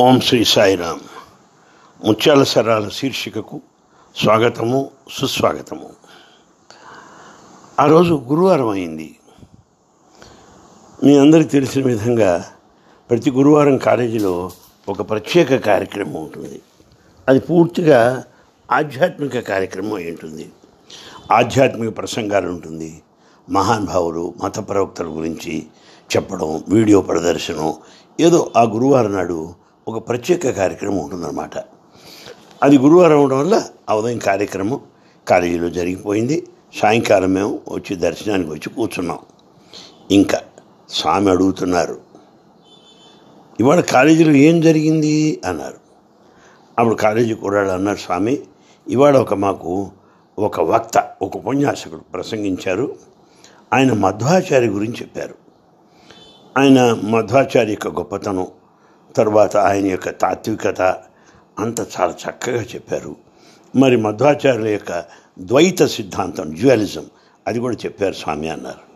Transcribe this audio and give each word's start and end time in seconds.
ఓం 0.00 0.20
శ్రీ 0.20 0.44
సాయిరామ్. 0.44 1.00
ముత్యాల 2.06 2.42
సరాల 2.42 2.88
శీర్షికకు 2.88 3.60
స్వాగతము 4.16 4.90
సుస్వాగతము. 5.10 5.90
ఆ 7.80 7.86
రోజు 7.86 8.22
గురువారం 8.28 8.68
అయింది. 8.68 9.16
మీ 11.04 11.18
అందరికీ 11.18 11.48
తెలిసిన 11.48 11.86
విధంగా 11.86 12.44
ప్రతి 13.10 13.30
గురువారం 13.30 13.76
కాలేజీలో 13.76 14.50
ఒక 14.88 15.10
ప్రత్యేక 15.10 15.56
కార్యక్రమం 15.56 16.14
ఉంటుంది. 16.14 16.60
అది 17.28 17.40
పూర్తిగా 17.40 18.24
ఆధ్యాత్మిక 18.72 19.38
కార్యక్రమం 19.38 19.94
అయి 19.94 20.10
ఉంటుంది. 20.10 20.52
ఆధ్యాత్మిక 21.32 21.98
ప్రసంగాలు 21.98 22.48
ఉంటుంది. 22.48 23.02
మహానుభావులు 23.50 24.34
మత 24.44 24.68
ప్రవక్తల 24.68 25.06
గురించి 25.06 25.66
చెప్పడం 26.16 26.64
వీడియో 26.68 27.00
ప్రదర్శనం 27.00 27.74
ఏదో 28.20 28.52
ఆ 28.56 28.62
గురువారం 28.62 29.12
నాడు 29.12 29.65
ఒక 29.88 30.08
ప్రత్యేక 30.08 30.50
కార్యక్రమం 30.50 30.98
ఉంటుందన్నమాట. 30.98 31.58
అది 32.62 32.78
గురువారం 32.78 33.18
అవడం 33.18 33.38
వల్ల 33.38 33.62
ఆ 33.90 33.94
ఉదయం 33.94 34.18
కార్యక్రమం 34.18 34.80
కాలేజీలో 35.28 35.68
జరిగిపోయింది. 35.68 36.46
సాయంకాలం 36.74 37.32
మేము 37.32 37.60
వచ్చి 37.68 37.96
దర్శనానికి 37.96 38.50
వచ్చి 38.50 38.70
కూర్చున్నాం. 38.70 39.18
ఇంకా 40.10 40.40
స్వామి 40.88 41.30
అడుగుతున్నారు 41.30 42.00
ఇవాళ 43.60 43.80
కాలేజీలో 43.80 44.32
ఏం 44.32 44.60
జరిగింది? 44.60 45.40
అన్నారు. 45.44 45.76
అప్పుడు 46.78 46.94
కాలేజీ 46.94 47.34
కూడా 47.34 47.74
అన్నారు 47.74 47.96
స్వామి 47.96 48.38
ఇవాళ 48.88 49.16
ఒక 49.16 49.34
మాకు 49.34 49.90
ఒక 50.38 50.60
వక్త 50.60 51.10
ఒక 51.22 51.36
ఉపన్యాసకుడు 51.36 52.00
ప్రసంగించారు. 52.00 52.96
ఆయన 53.72 53.92
మధ్వాచార్య 53.92 54.66
గురించి 54.66 54.96
చెప్పారు. 55.02 55.34
ఆయన 56.58 56.92
మధ్వాచార్య 57.04 57.70
యొక్క 57.70 57.88
గొప్పతనం 57.88 58.46
తర్వాత 59.16 59.56
ఆయన 59.56 59.86
యొక్క 59.86 60.08
తాత్వికత 60.08 60.82
అంత 61.58 61.80
చాలా 61.80 62.14
చక్కగా 62.28 62.62
చెప్పారు. 62.62 63.16
మరి 63.76 63.96
మధ్వాచార్యుల 63.96 64.68
యొక్క 64.68 65.04
ద్వైత 65.38 65.84
సిద్ధాంతం 65.84 66.54
జ్యువలిజం 66.54 67.06
అది 67.46 67.58
కూడా 67.58 67.76
చెప్పారు 67.76 68.12
స్వామి 68.12 68.48
అన్నారు. 68.48 68.86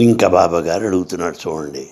ఇంకా 0.00 0.28
బాబా 0.28 0.58
గారు 0.58 0.86
అడుగుతున్నాడు 0.86 1.48
చూడండి. 1.48 1.88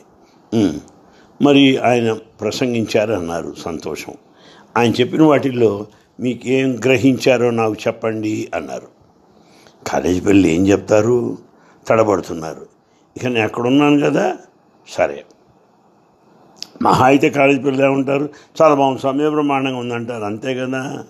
మరి 1.42 1.78
ఆయన 1.78 2.12
ప్రసంగించారు 2.12 3.12
అన్నారు 3.12 3.54
సంతోషం. 3.64 4.12
ఆయన 4.76 4.92
చెప్పిన 4.92 5.22
వాటిల్లో 5.22 5.86
మీకు 6.20 6.48
ఏం 6.48 6.80
గ్రహించారో 6.84 7.50
నాకు 7.50 7.74
చెప్పండి 7.74 8.48
అన్నారు. 8.54 8.88
కాలేజీ 9.86 10.20
పిల్లలు 10.20 10.46
ఏం 10.46 10.66
చెప్తారు? 10.66 11.38
తడబడుతున్నారు. 11.88 12.66
ఇక 13.16 13.26
నేను 13.26 13.44
ఎక్కడున్నాను 13.44 14.00
కదా? 14.00 14.36
సరే. 14.88 15.24
మహా 16.82 17.06
అయితే 17.06 17.30
కాలేజీ 17.30 17.60
పిల్లలు 17.60 17.90
ఏమంటారు? 17.90 18.28
చాలా 18.62 18.74
బాగుంది 18.74 19.00
సమయ 19.00 19.30
బ్రహ్మాండంగా 19.30 19.76
ఉందంటారు. 19.76 20.24
అంతే 20.24 20.54
కదా? 20.54 21.04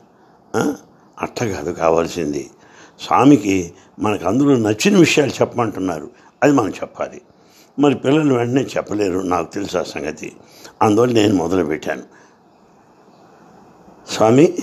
అట్ట 1.19 1.44
కాదు 1.44 1.70
కావాల్సింది. 1.70 2.50
స్వామికి 3.00 3.72
మనకు 4.00 4.28
అందులో 4.28 4.56
నచ్చిన 4.56 4.98
విషయాలు 4.98 5.30
చెప్పమంటున్నారు. 5.30 6.11
అది 6.42 6.52
మనం 6.52 6.70
చెప్పాలి. 6.70 7.22
మరి 7.78 7.94
పిల్లలు 7.94 8.34
వెంటనే 8.34 8.62
చెప్పలేరు 8.62 9.19
నాకు 9.19 9.52
తెలుసు 9.52 9.78
ఆ 9.78 9.83
సంగతి. 9.83 10.36
అందువల్ల 10.83 11.14
నేను 11.14 11.34
మొదలుపెట్టాను. 11.34 12.02
స్వామి 14.08 14.55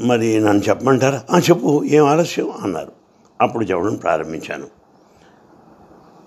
మరి 0.00 0.40
నన్ను 0.40 0.62
చెప్పమంటారా? 0.62 1.24
"ఆ, 1.30 1.38
చెప్పు 1.38 1.84
ఏం 1.84 2.06
ఆలస్యం? 2.06 2.50
అన్నారు. 2.62 2.92
అప్పుడు 3.40 3.64
చెప్పడం 3.64 3.94
ప్రారంభించాను. 3.94 4.66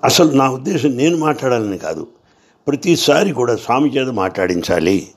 అసలు 0.04 0.32
నా 0.32 0.50
ఉద్దేశం 0.50 0.90
నేను 0.90 1.18
మాట్లాడాలని 1.18 1.78
కాదు. 1.78 2.08
ప్రతిసారి 2.68 3.32
కూడా 3.32 3.56
స్వామి 3.56 3.90
చేత 3.90 4.08
మాట్లాడించాలి. 4.08 5.08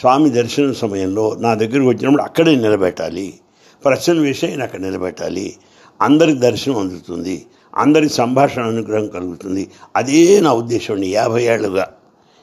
స్వామి 0.00 0.30
దర్శనం 0.30 0.74
సమయంలో 0.74 1.36
నా 1.40 1.54
దగ్గరకు 1.54 1.88
వచ్చినప్పుడు 1.88 2.22
అక్కడే 2.22 2.56
నిలబెట్టాలి. 2.56 3.40
ప్రశ్న 3.84 4.12
విషయం 4.12 4.62
అక్కడ 4.62 4.80
నిలబెట్టాలి. 4.80 5.56
అందరికి 6.02 6.38
దర్శనం 6.38 6.78
అందుతుంది. 6.78 7.46
అందరి 7.76 8.08
సంభాషణ 8.08 8.62
అనుగ్రహం 8.62 9.08
కలుగుతుంది. 9.08 9.70
అదే 9.96 10.40
నా 10.40 10.52
ఉద్దేశం 10.52 10.94
అండి. 10.94 11.14
యాభై 11.14 11.42
ఏళ్ళుగా. 11.42 11.88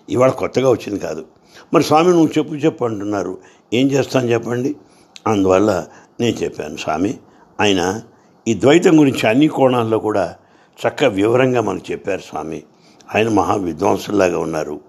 ఇవాళ 0.10 0.30
కొత్తగా 0.30 0.70
వచ్చింది 0.70 1.00
కాదు. 1.00 1.26
మరి 1.74 1.84
స్వామి 1.84 2.10
నువ్వు 2.10 2.30
చెప్పు 2.38 2.54
చెప్పు 2.54 2.86
అంటున్నారు. 2.86 3.38
ఏం 3.74 3.92
చేస్తాను 3.92 4.28
చెప్పండి? 4.28 4.76
అందువల్ల 5.28 5.86
నేను 6.20 6.36
చెప్పాను 6.36 6.78
స్వామి. 6.78 7.18
ఆయన 7.62 8.02
ఈ 8.48 8.54
ద్వైతం 8.54 9.00
గురించి 9.00 9.30
అన్ని 9.30 9.48
కోణాల్లో 9.48 10.00
కూడా 10.00 10.36
చక్కగా 10.88 11.10
వివరంగా 11.10 11.62
మనకు 11.62 11.92
చెప్పారు 11.92 12.22
స్వామి. 12.22 12.64
ఆయన 13.16 13.30
మహా 13.30 13.56
విద్వాంసుల్లాగా 13.56 14.40
ఉన్నారు. 14.40 14.80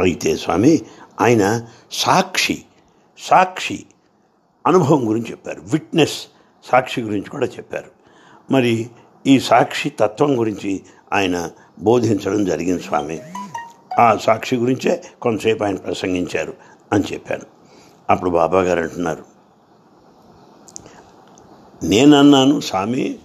అయితే 0.00 0.36
స్వామి 0.36 0.80
ఆయన 1.20 1.66
సాక్షి 1.92 2.64
సాక్షి 3.18 3.86
అనుభవం 4.66 5.08
గురించి 5.08 5.30
చెప్పారు. 5.30 5.60
విట్నెస్ 5.60 6.26
సాక్షి 6.64 7.02
గురించి 7.02 7.30
కూడా 7.30 7.46
చెప్పారు. 7.46 7.90
మరి 8.52 8.90
ఈ 9.26 9.40
సాక్షి 9.40 9.90
తత్వం 9.90 10.38
గురించి 10.38 10.82
ఆయన 11.12 11.50
బోధించడం 11.78 12.44
జరిగింది 12.44 12.82
స్వామి. 12.82 13.20
ఆ 14.00 14.16
సాక్షి 14.16 14.56
గురించే 14.56 15.04
కొంతసేపు 15.22 15.64
ఆయన 15.64 15.76
ప్రసంగించారు 15.76 16.54
అని 16.92 17.04
చెప్పాను. 17.12 17.42
అప్పుడు 18.10 18.30
బాబా 18.30 18.60
గారు 18.60 18.80
అంటున్నారు 18.80 19.24
నేనన్నాను 21.82 22.60
స్వామి 22.60 23.18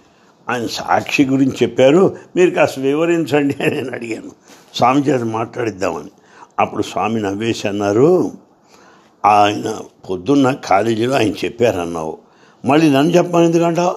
ఆయన 0.50 0.68
సాక్షి 0.68 1.26
గురించి 1.26 1.54
చెప్పారు. 1.64 2.18
మీరు 2.36 2.50
కాస్త 2.50 2.80
వివరించండి 2.80 3.56
అని 3.64 3.76
నేను 3.76 3.92
అడిగాను. 3.92 4.32
స్వామి 4.76 5.02
చేత 5.02 5.22
మాట్లాడిద్దామని. 5.22 6.12
అప్పుడు 6.60 6.84
స్వామి 6.84 7.22
నవ్వేసి 7.22 7.68
అన్నారు 7.68 8.32
ఆయన 9.26 9.82
పొద్దున్న 10.10 10.52
కాలేజీలో 10.52 11.16
ఆయన 11.16 11.32
చెప్పారన్నావు. 11.32 12.18
మళ్ళీ 12.66 12.92
నన్ను 12.92 13.18
చెప్పాను 13.18 13.46
ఎందుకంటా 13.46 13.96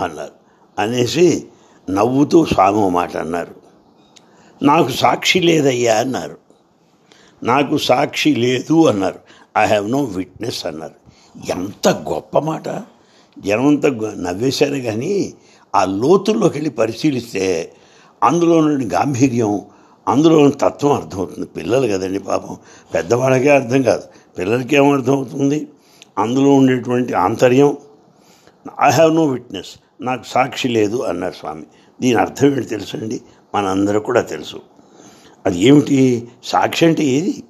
అన్నారు. 0.00 0.32
అనేసి 0.78 1.46
నవ్వుతూ 1.90 2.44
స్వామి 2.44 2.90
మాట 2.90 3.16
అన్నారు. 3.16 3.54
నాకు 4.62 4.88
సాక్షి 4.88 5.40
లేదయ్యా 5.40 5.98
అన్నారు. 5.98 6.36
నాకు 7.42 7.78
సాక్షి 7.78 8.34
లేదు 8.34 8.86
అన్నారు. 8.88 9.18
ఐ 9.58 9.66
హ్యావ్ 9.66 9.90
నో 9.90 10.02
విట్నెస్ 10.02 10.66
అన్నారు. 10.66 10.94
ఎంత 11.50 11.88
గొప్ప 11.88 12.38
మాట. 12.38 12.68
జనమంతా 13.38 13.88
నవ్వేశారు 14.18 14.74
కానీ 14.74 15.34
ఆ 15.76 15.84
లోతుల్లోకి 15.84 16.54
వెళ్ళి 16.54 16.70
పరిశీలిస్తే 16.70 17.72
అందులో 18.22 18.60
నుండి 18.60 18.86
గాంభీర్యం 18.86 19.60
అందులో 20.08 20.38
ఉన్న 20.38 20.50
తత్వం 20.50 20.92
అర్థమవుతుంది. 20.92 21.46
పిల్లలు 21.46 21.92
కదండి 21.92 22.18
పాపం. 22.18 22.56
పెద్దవాళ్ళకే 22.94 23.48
అర్థం 23.48 23.82
కాదు. 23.82 24.02
పిల్లలకేం 24.38 24.92
అర్థమవుతుంది? 24.92 25.68
అందులో 26.18 26.54
ఉండేటువంటి 26.54 27.14
ఆంతర్యం 27.14 27.76
ఐ 28.82 28.90
హ్యావ్ 28.90 29.14
నో 29.14 29.26
విట్నెస్ 29.26 29.80
నాకు 30.00 30.22
సాక్షి 30.26 30.68
లేదు 30.68 30.96
అన్నారు 30.96 31.34
స్వామి. 31.34 31.62
దీని 32.00 32.20
అర్థం 32.20 32.46
ఏంటి 32.46 32.66
తెలుసండి? 32.66 33.20
మనందరూ 33.54 34.00
కూడా 34.00 34.20
తెలుసు. 34.20 34.60
అది 35.46 35.58
ఏమిటి? 35.60 36.28
సాక్షి 36.44 36.86
అంటే 36.86 37.04
ఏది? 37.04 37.42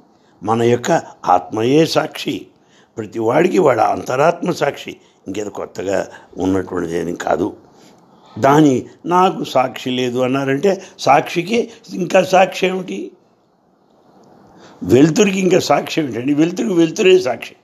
మన 0.42 0.62
యొక్క 0.62 1.02
ఆత్మయే 1.26 1.86
సాక్షి. 1.86 2.46
ప్రతివాడికి 2.96 3.58
వాడు 3.58 3.80
అంతరాత్మ 3.80 4.52
సాక్షి. 4.52 4.96
ఇంకేదో 5.26 5.50
కొత్తగా 5.50 6.06
ఉన్నటువంటిది 6.38 6.98
ఏం 6.98 7.14
కాదు. 7.14 7.56
దాని 8.38 8.86
నాకు 9.06 9.44
సాక్షి 9.44 9.90
లేదు 9.90 10.18
అన్నారంటే 10.18 10.82
సాక్షికి 10.98 11.70
ఇంకా 11.94 12.22
సాక్షి 12.22 12.66
ఏమిటి? 12.66 13.10
వెలుతురికి 14.82 15.38
ఇంకా 15.38 15.58
సాక్షి 15.58 16.00
ఏమిటండి 16.00 16.34
వెలుతురికి 16.34 16.74
వెలుతురే 16.74 17.18
సాక్షి. 17.18 17.56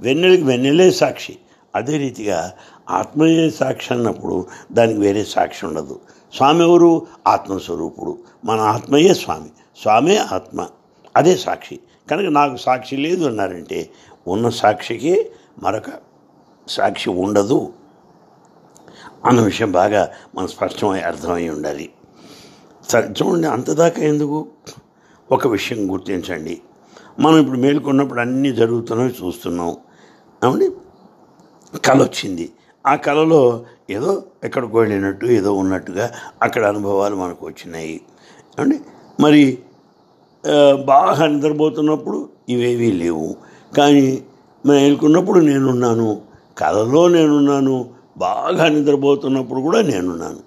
వెన్నెలకి 0.00 0.42
వెన్నెలే 0.42 0.90
సాక్షి. 0.90 1.36
అదే 1.74 1.96
రీతిగా 1.96 2.52
ఆత్మయే 2.90 3.50
సాక్షి 3.50 3.94
అన్నప్పుడు 3.94 4.46
దానికి 4.72 5.00
వేరే 5.00 5.24
సాక్షి 5.24 5.66
ఉండదు. 5.66 6.00
స్వామి 6.34 6.60
ఎవరు? 6.62 7.06
ఆత్మస్వరూపుడు. 7.26 8.18
మన 8.44 8.60
ఆత్మయే 8.60 9.14
స్వామి. 9.14 9.48
స్వామే 9.82 10.16
ఆత్మ. 10.16 10.68
అదే 11.16 11.36
సాక్షి. 11.36 11.80
కనుక 12.10 12.26
నాకు 12.26 12.56
సాక్షి 12.56 12.96
లేదు 12.96 13.24
అన్నారంటే 13.24 13.90
ఉన్న 14.28 14.48
సాక్షికి 14.48 15.26
మరొక 15.62 15.84
సాక్షి 16.68 17.10
ఉండదు. 17.10 17.72
అన్న 19.24 19.40
విషయం 19.40 19.72
బాగా 19.72 20.10
మన 20.34 20.46
స్పష్టమై 20.46 21.00
అర్థమై 21.00 21.48
ఉండాలి. 21.48 21.90
సరే 22.88 23.08
చూడండి 23.08 23.46
అంతదాకా 23.46 24.02
ఎందుకు? 24.02 24.46
ఒక 25.32 25.46
విషయం 25.46 25.92
గుర్తించండి. 25.92 26.60
మనం 27.20 27.38
ఇప్పుడు 27.38 27.58
మేల్కొన్నప్పుడు 27.58 28.20
అన్నీ 28.20 28.52
జరుగుతున్నవి 28.52 29.14
చూస్తున్నాం. 29.26 29.76
అవునండి 30.44 30.70
కళ 31.78 32.02
వచ్చింది. 32.02 32.52
ఆ 32.86 32.94
కళలో 32.94 33.64
ఏదో 33.90 34.22
ఎక్కడికి 34.44 34.76
వెళ్ళినట్టు 34.76 35.26
ఏదో 35.26 35.52
ఉన్నట్టుగా 35.52 36.10
అక్కడ 36.42 36.64
అనుభవాలు 36.66 37.16
మనకు 37.16 37.46
వచ్చినాయి. 37.46 38.00
అండి 38.58 38.80
మరి 39.20 39.58
బాగా 40.84 41.26
నిద్రపోతున్నప్పుడు 41.26 42.28
ఇవేవీ 42.48 42.92
లేవు. 42.92 43.36
కానీ 43.76 44.22
మేల్కొన్నప్పుడు 44.66 45.40
నేనున్నాను. 45.40 46.20
కళలో 46.58 47.08
నేనున్నాను. 47.08 48.01
బాగా 48.18 48.68
నిద్రపోతున్నప్పుడు 48.68 49.60
కూడా 49.60 49.82
నేనున్నాను. 49.82 50.38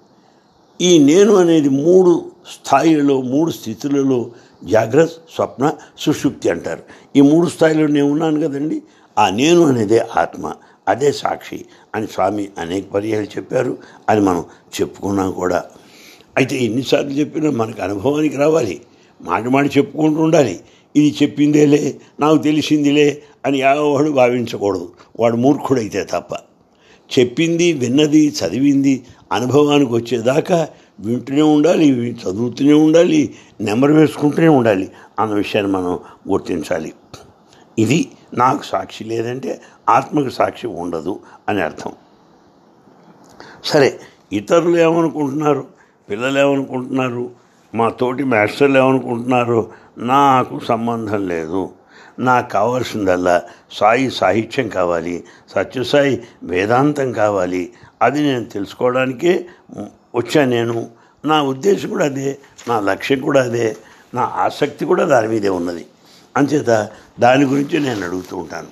ఈ 0.80 0.98
నేను 0.98 1.34
అనేది 1.34 1.68
మూడు 1.68 2.30
స్థాయిలలో 2.52 3.22
మూడు 3.22 3.50
స్థితులలో 3.50 4.30
జాగ్రత్త 4.64 5.12
స్వప్న 5.34 5.72
సుషుప్తి 5.98 6.50
అంటారు. 6.50 6.82
ఈ 7.16 7.20
మూడు 7.20 7.46
స్థాయిలో 7.46 7.86
నేను 7.86 8.10
ఉన్నాను 8.10 8.40
కదండి 8.40 8.82
ఆ 9.18 9.30
నేను 9.30 9.66
అనేదే 9.66 9.98
ఆత్మ 10.16 10.54
అదే 10.88 11.12
సాక్షి 11.12 11.64
అని 11.94 12.06
స్వామి 12.06 12.48
అనేక 12.58 12.92
పర్యాలు 12.92 13.24
చెప్పారు 13.24 13.78
అని 14.08 14.20
మనం 14.20 14.44
చెప్పుకున్నాం 14.80 15.32
కూడా. 15.32 15.64
అయితే 16.36 16.56
ఎన్నిసార్లు 16.56 17.10
చెప్పినా 17.10 17.50
మనకు 17.50 17.82
అనుభవానికి 17.82 18.36
రావాలి 18.36 18.80
మాట 19.22 19.44
మాట 19.44 19.76
చెప్పుకుంటూ 19.76 20.22
ఉండాలి. 20.22 20.60
ఇది 20.96 21.16
చెప్పిందేలే 21.22 21.96
నాకు 22.20 22.38
తెలిసిందిలే 22.38 23.22
అని 23.46 23.58
ఎవడు 23.58 24.10
భావించకూడదు. 24.10 24.92
వాడు 25.20 25.36
మూర్ఖుడైతే 25.36 26.04
తప్ప. 26.04 26.34
చెప్పింది 27.18 27.72
విన్నది 27.72 28.28
చదివింది 28.28 29.04
అనుభవానికి 29.32 29.92
వచ్చేదాకా 29.92 30.68
వింటూనే 31.00 31.42
ఉండాలి 31.42 32.12
చదువుతూనే 32.12 32.72
ఉండాలి 32.72 33.34
నెంబర్ 33.60 33.90
వేసుకుంటూనే 33.92 34.48
ఉండాలి 34.48 34.92
అన్న 35.20 35.34
విషయాన్ని 35.34 35.72
మనం 35.72 35.98
గుర్తించాలి. 36.28 36.92
ఇది 37.78 38.08
నాకు 38.34 38.62
సాక్షి 38.62 39.04
లేదంటే 39.04 39.60
ఆత్మకు 39.88 40.28
సాక్షి 40.28 40.66
ఉండదు 40.66 41.20
అని 41.48 41.62
అర్థం. 41.62 41.92
సరే 43.64 44.00
ఇతరులు 44.32 44.76
ఏమనుకుంటున్నారు? 44.76 45.64
పిల్లలు 46.10 46.38
ఏమనుకుంటున్నారు? 46.38 47.30
మా 47.74 47.88
తోటి 47.88 48.24
మాస్టర్లు 48.24 48.78
ఏమనుకుంటున్నారు? 48.78 49.70
నాకు 49.98 50.60
సంబంధం 50.68 51.28
లేదు. 51.28 51.70
నాకు 52.18 52.50
కావాల్సిందల్లా 52.50 53.42
సాయి 53.72 54.10
సాహిత్యం 54.10 54.68
కావాలి 54.68 55.24
సత్యసాయి 55.54 56.28
వేదాంతం 56.42 57.12
కావాలి. 57.12 57.72
అది 58.02 58.22
నేను 58.22 58.44
తెలుసుకోవడానికే 58.44 59.46
వచ్చాను 60.14 60.50
నేను. 60.50 60.90
నా 61.24 61.42
ఉద్దేశం 61.42 61.88
కూడా 61.88 62.04
అదే 62.04 62.38
నా 62.68 62.80
లక్ష్యం 62.80 63.20
కూడా 63.20 63.42
అదే 63.42 63.76
నా 64.14 64.22
ఆసక్తి 64.22 64.84
కూడా 64.84 65.04
దాని 65.04 65.28
మీదే 65.28 65.48
ఉన్నది. 65.48 65.86
అంచేత 66.36 66.90
దాని 67.20 67.44
గురించి 67.44 67.80
నేను 67.80 68.06
అడుగుతూ 68.06 68.36
ఉంటాను. 68.36 68.68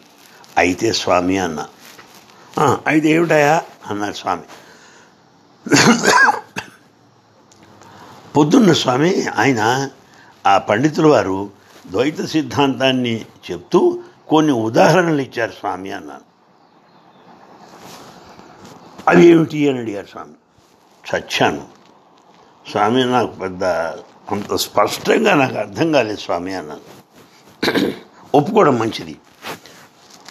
అయితే 0.57 0.93
స్వామి 0.93 1.39
అన్న. 1.39 1.67
అయితే 2.87 3.09
ఏమిటాయా 3.09 3.63
అన్నారు 3.91 4.13
స్వామి. 4.13 4.43
పొద్దున్న 8.37 8.73
స్వామి 8.73 9.27
ఆయన 9.39 9.91
ఆ 10.47 10.59
పండితుల 10.59 11.07
వారు 11.07 11.51
ద్వైత 11.91 12.25
సిద్ధాంతాన్ని 12.25 13.25
చెప్తూ 13.51 14.03
కొన్ని 14.29 14.53
ఉదాహరణలు 14.53 15.21
ఇచ్చారు 15.21 15.51
స్వామి 15.51 15.93
అన్నాను. 15.93 16.35
అవి 19.09 19.27
ఏమిటి 19.27 19.71
అని 19.71 19.79
అడిగారు 19.79 20.07
స్వామి. 20.07 20.33
చచ్చాను. 21.17 21.67
స్వామి 22.71 23.05
నాకు 23.05 23.35
పెద్ద 23.35 23.65
అంత 24.31 24.55
స్పష్టంగా 24.55 25.35
నాకు 25.35 25.55
అర్థం 25.55 25.93
కాలేదు 25.93 26.21
స్వామి 26.21 26.55
అన్నాను. 26.55 26.95
ఒప్పుకోవడం 28.35 28.79
మంచిది. 28.79 29.17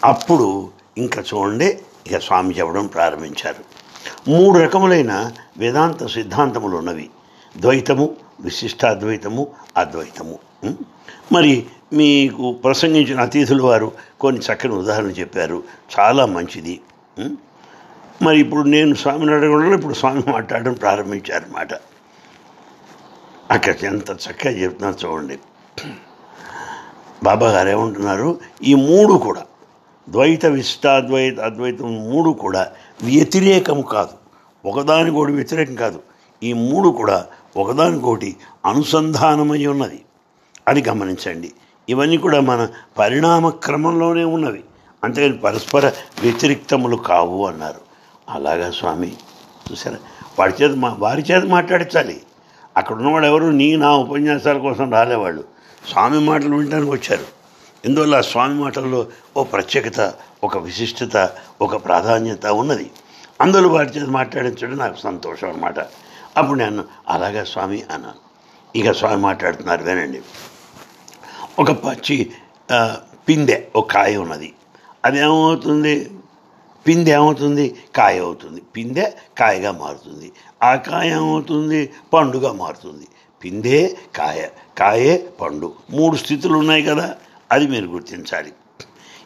అప్పుడు 0.03 0.71
ఇంకా 0.97 1.21
చూడండి 1.21 1.79
ఇక 2.07 2.17
స్వామి 2.17 2.55
చెప్పడం 2.55 2.87
ప్రారంభించారు. 2.87 3.63
మూడు 4.29 4.59
రకములైన 4.59 5.31
వేదాంత 5.57 6.07
సిద్ధాంతములు 6.07 6.77
ఉన్నవి. 6.77 7.09
ద్వైతము 7.57 8.15
విశిష్టాద్వైతము 8.39 9.47
అద్వైతము. 9.77 10.52
మరి 11.31 11.65
మీకు 11.93 12.51
ప్రసంగించిన 12.51 13.19
అతిథులు 13.19 13.63
వారు 13.63 13.91
కొన్ని 14.19 14.41
చక్కని 14.41 14.73
ఉదాహరణలు 14.73 15.11
చెప్పారు. 15.11 15.63
చాలా 15.99 16.25
మంచిది. 16.25 16.81
మరి 18.21 18.39
ఇప్పుడు 18.39 18.61
నేను 18.61 18.95
స్వామిని 18.95 19.33
అడగడంలో 19.33 19.75
ఇప్పుడు 19.75 19.93
స్వామి 19.93 20.23
మాట్లాడడం 20.31 20.73
ప్రారంభించారన్నమాట. 20.73 21.73
అక్కడ 23.51 23.75
ఎంత 23.83 24.11
చక్కగా 24.11 24.53
చెప్తున్నారు 24.53 25.07
చూడండి. 25.07 25.39
బాబా 27.23 27.49
గారు 27.49 27.69
ఏమంటున్నారు? 27.69 28.39
ఈ 28.63 28.75
మూడు 28.75 29.13
కూడా 29.13 29.41
ద్వైత 30.09 30.45
విశిష్టాద్వైత 30.45 31.39
అద్వైతం 31.39 32.11
మూడు 32.11 32.29
కూడా 32.29 32.71
వ్యతిరేకం 33.03 33.81
కాదు. 33.81 34.13
ఒకదానికోటి 34.67 35.31
వ్యతిరేకం 35.31 35.75
కాదు. 35.75 35.99
ఈ 36.43 36.53
మూడు 36.53 36.89
కూడా 36.89 37.25
ఒకదానికోటి 37.57 38.35
అనుసంధానమై 38.65 39.65
ఉన్నది. 39.65 40.01
అది 40.67 40.83
గమనించండి. 40.89 41.51
ఇవన్నీ 41.89 42.17
కూడా 42.17 42.39
మన 42.39 42.67
పరిణామ 42.99 43.49
క్రమంలోనే 43.49 44.23
ఉన్నవి. 44.23 44.63
అంతేగాని 45.03 45.37
పరస్పర 45.37 45.91
వ్యతిరిక్తములు 46.21 46.95
కావు 46.95 47.47
అన్నారు. 47.47 47.81
అలాగా 48.29 48.71
స్వామి? 48.71 49.13
చూసారా 49.71 49.97
వాడి 50.39 50.63
చేత 50.63 50.71
మా 50.71 50.95
వారి 50.99 51.21
చేత 51.21 51.43
మాట్లాడించాలి. 51.43 52.21
అక్కడ 52.77 52.95
ఉన్నవాడు 52.95 53.25
ఎవరు? 53.25 53.45
నీ 53.45 53.75
నా 53.75 53.91
ఉపన్యాసాల 53.91 54.57
కోసం 54.57 54.91
రాలేవాళ్ళు. 54.91 55.43
స్వామి 55.91 56.19
మాటలు 56.19 56.55
వినడానికి 56.55 56.91
వచ్చారు. 56.91 57.25
ఇందువల్ల 57.85 58.15
ఆ 58.15 58.21
స్వామి 58.21 58.61
మాటల్లో 58.61 59.07
ఓ 59.37 59.43
ప్రత్యేకత 59.43 60.13
ఒక 60.43 60.57
విశిష్టత 60.57 61.29
ఒక 61.61 61.85
ప్రాధాన్యత 61.85 62.45
ఉన్నది. 62.45 62.91
అందులో 63.41 63.69
వారి 63.69 63.89
చేత 63.89 64.09
మాట్లాడించడం 64.09 64.77
నాకు 64.77 64.99
సంతోషం 64.99 65.49
అన్నమాట. 65.49 65.79
అప్పుడు 66.37 66.59
నేను 66.59 66.83
అలాగా 67.09 67.43
స్వామి 67.43 67.83
అన్నాను. 67.91 68.33
ఇక 68.77 68.91
స్వామి 68.91 69.17
మాట్లాడుతున్నారు 69.17 69.83
వినండి. 69.83 70.21
ఒక 71.59 71.71
పచ్చి 71.71 72.15
పిందె 73.27 73.67
ఒక 73.75 73.91
కాయ 73.91 74.17
ఉన్నది. 74.17 74.53
అది 75.05 75.17
ఏమవుతుంది? 75.19 76.09
పిందె 76.87 77.11
ఏమవుతుంది? 77.11 77.75
కాయ 77.95 78.19
అవుతుంది. 78.19 78.61
పిందె 78.75 79.13
కాయగా 79.37 79.71
మారుతుంది. 79.71 80.31
ఆ 80.63 80.75
కాయ 80.75 81.09
ఏమవుతుంది? 81.09 81.89
పండుగా 82.13 82.51
మారుతుంది. 82.51 83.07
పిందే 83.43 83.97
కాయ 84.15 84.47
కాయే 84.77 85.29
పండు. 85.41 85.73
మూడు 85.91 86.15
స్థితులు 86.15 86.57
ఉన్నాయి 86.57 86.83
కదా 86.83 87.15
అది 87.51 87.67
మీరు 87.67 87.85
గుర్తించాలి. 87.85 88.51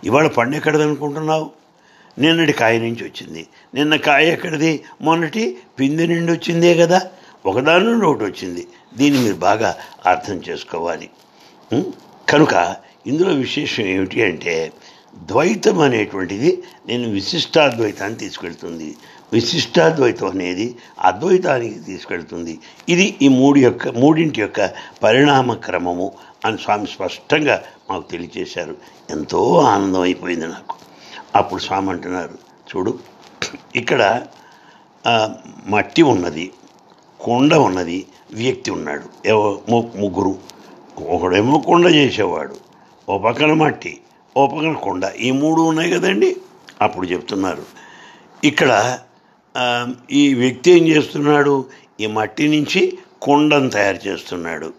ఇవాళ 0.03 0.27
పండు 0.27 0.55
ఎక్కడది 0.55 0.83
అనుకుంటున్నావు? 0.83 1.49
నిన్నటి 2.19 2.53
కాయ 2.53 2.79
నుంచి 2.79 3.03
వచ్చింది. 3.03 3.47
నిన్న 3.73 3.95
కాయ 3.95 4.25
ఎక్కడిది? 4.25 4.83
మొన్నటి 5.01 5.57
పిందె 5.79 6.07
నుండి 6.07 6.31
వచ్చిందే 6.31 6.73
కదా. 6.75 7.01
ఒకదాని 7.45 7.85
నుండి 7.85 8.05
ఒకటి 8.05 8.23
వచ్చింది. 8.23 8.67
దీన్ని 8.97 9.21
మీరు 9.21 9.35
బాగా 9.35 9.77
అర్థం 10.05 10.37
చేసుకోవాలి. 10.49 11.09
కనుక 12.29 12.75
ఇందులో 13.07 13.33
విశేషం 13.33 13.83
ఏమిటి 13.83 14.23
అంటే 14.23 14.71
ద్వైతం 15.15 15.79
అనేటువంటిది 15.79 16.63
నేను 16.87 17.09
విశిష్టాద్వైతాన్ని 17.09 18.17
తీసుకెళ్తుంది. 18.17 18.95
విశిష్టాద్వైతం 19.33 20.27
అనేది 20.27 20.75
అద్వైతానికి 21.01 21.79
తీసుకెళ్తుంది. 21.79 22.59
ఇది 22.89 23.15
ఈ 23.21 23.27
మూడు 23.27 23.59
యొక్క 23.59 23.87
మూడింటి 23.87 24.41
యొక్క 24.41 24.69
పరిణామ 25.03 25.53
క్రమము 25.53 26.11
అని 26.45 26.57
స్వామి 26.57 26.87
స్పష్టంగా 26.87 27.63
మాకు 27.89 28.11
తెలియచేశారు 28.11 28.75
ఎంతో 29.09 29.57
ఆనందం 29.57 30.01
అయిపోయింది 30.01 30.47
నాకు. 30.47 30.75
అప్పుడు 31.35 31.61
స్వామి 31.61 31.89
అంటున్నారు 31.89 32.37
చూడు 32.75 32.99
ఇక్కడ 33.75 34.25
మట్టి 35.67 36.01
ఉన్నది 36.01 36.51
కొండ 37.19 37.53
ఉన్నది 37.53 38.05
వ్యక్తి 38.31 38.71
ఉన్నాడు. 38.71 39.27
ఎవ- 39.27 39.71
ము- 39.71 39.99
ముగ్గురు. 39.99 40.56
ఒకడేమో 40.99 41.57
కొండ 41.57 41.85
చేసేవాడు? 41.85 42.55
ఓ 43.09 43.17
పక్కన 43.17 43.53
మట్టి 43.53 43.99
ఓ 44.37 44.47
పక్కన 44.47 44.73
కొండ. 44.73 45.11
ఈ 45.19 45.31
మూడు 45.31 45.61
ఉన్నాయి 45.61 45.91
కదండి? 45.91 46.35
అప్పుడు 46.81 47.07
చెప్తున్నారు. 47.07 47.63
ఇక్కడ 48.43 48.99
ఈ 50.11 50.33
వ్యక్తి 50.33 50.71
ఏం 50.71 50.87
చేస్తున్నాడు? 50.87 51.65
ఈ 51.99 52.05
మట్టి 52.07 52.47
నుంచి 52.47 52.97
కొండను 53.21 53.69
తయారు 53.69 54.07
చేస్తున్నాడు. 54.07 54.73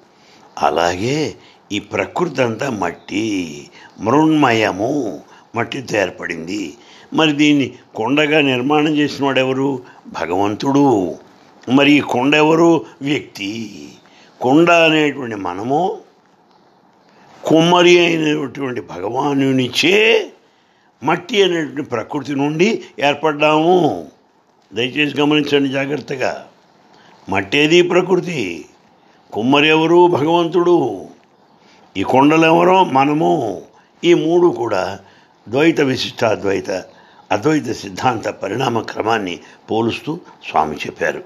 అలాగే 0.59 1.35
ఈ 1.73 1.79
ప్రకృతి 1.79 2.43
అంతా 2.43 2.71
మట్టి 2.71 3.67
మృణ్మయము 4.01 5.21
మట్టితో 5.57 5.99
ఏర్పడింది 5.99 6.75
మరి 7.15 7.33
దీన్ని 7.33 7.73
కొండగా 7.95 8.41
నిర్మాణం 8.41 8.97
చేసిన 8.97 9.39
ఎవరు? 9.39 9.83
భగవంతుడు. 10.07 11.15
మరి 11.75 11.93
ఈ 11.93 12.01
కొండ 12.01 12.35
ఎవరు? 12.35 12.85
వ్యక్తి. 13.03 13.89
కొండ 14.41 14.71
అనేటువంటి 14.71 15.35
మనము 15.35 15.99
కుమ్మరి 17.45 17.99
అయినటువంటి 17.99 18.81
భగవానునిచే 18.81 20.33
మట్టి 21.03 21.43
అనేటువంటి 21.43 21.83
ప్రకృతి 21.83 22.35
నుండి 22.35 22.85
ఏర్పడ్డాము. 23.01 24.07
దయచేసి 24.75 25.21
గమనించండి 25.21 25.69
జాగ్రత్తగా. 25.69 26.49
మట్టేది 27.29 27.83
ప్రకృతి. 27.83 28.65
కుమ్మరి 29.33 29.69
ఎవరు? 29.69 30.07
భగవంతుడు. 30.07 31.07
ఈ 31.97 32.03
కొండలు 32.03 32.47
ఎవరో? 32.47 32.85
మనము. 32.85 33.63
ఈ 34.05 34.15
మూడు 34.15 34.49
కూడా 34.49 34.99
ద్వైత 35.49 35.81
విశిష్టాద్వైత 35.81 36.71
అద్వైత 37.33 37.73
సిద్ధాంత 37.73 38.29
పరిణామ 38.29 38.81
క్రమాన్ని 38.81 39.39
పోలుస్తూ 39.71 40.21
స్వామి 40.51 40.77
చెప్పారు. 40.77 41.25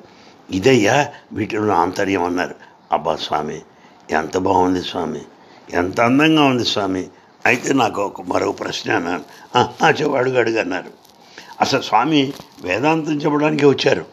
ఇదయ్యా 0.50 1.09
వీటిలో 1.33 1.75
ఆంతర్యం 1.75 2.25
అన్నారు. 2.25 2.54
అబ్బా 2.92 3.16
స్వామి 3.16 3.61
ఎంత 4.11 4.38
బాగుంది 4.38 4.83
స్వామి. 4.83 5.21
ఎంత 5.71 6.00
అందంగా 6.00 6.45
ఉంది 6.45 6.64
స్వామి. 6.64 7.07
అయితే 7.47 7.73
నాకు 7.73 8.02
ఒక 8.02 8.23
మరో 8.23 8.52
ప్రశ్న 8.52 8.92
అన్నాను 8.92 9.25
"ఆ, 9.57 9.73
అడుగు 9.85 10.61
అన్నారు. 10.61 10.90
అసలు 11.61 11.83
స్వామి 11.83 12.33
వేదాంతం 12.62 13.12
చెప్పడానికి 13.12 13.66
వచ్చారు. 13.66 14.04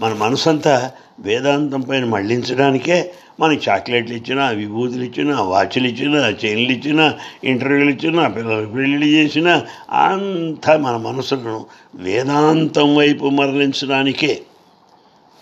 మన 0.00 0.14
మనసంతా 0.14 0.92
వేదాంతం 1.20 1.80
పైన 1.80 2.04
మళ్ళించడానికే 2.04 3.12
మనకి 3.40 3.70
చాక్లెట్లు 3.70 4.14
ఇచ్చినా 4.14 4.48
విభూతులు 4.48 5.04
ఇచ్చినా 5.04 5.42
వాచ్లు 5.42 5.86
ఇచ్చినా 5.86 6.28
చైన్లు 6.28 6.72
ఇచ్చినా 6.72 7.14
ఇంటర్వ్యూలు 7.44 7.90
ఇచ్చినా 7.90 8.28
పిల్లలకు 8.28 8.70
పెళ్ళిళ్ళు 8.72 9.06
చేసినా 9.06 9.66
అంతా 9.92 10.76
మన 10.76 10.96
మనసులను 10.96 11.66
వేదాంతం 11.94 12.96
వైపు 12.96 13.24
మరలించడానికే. 13.24 14.42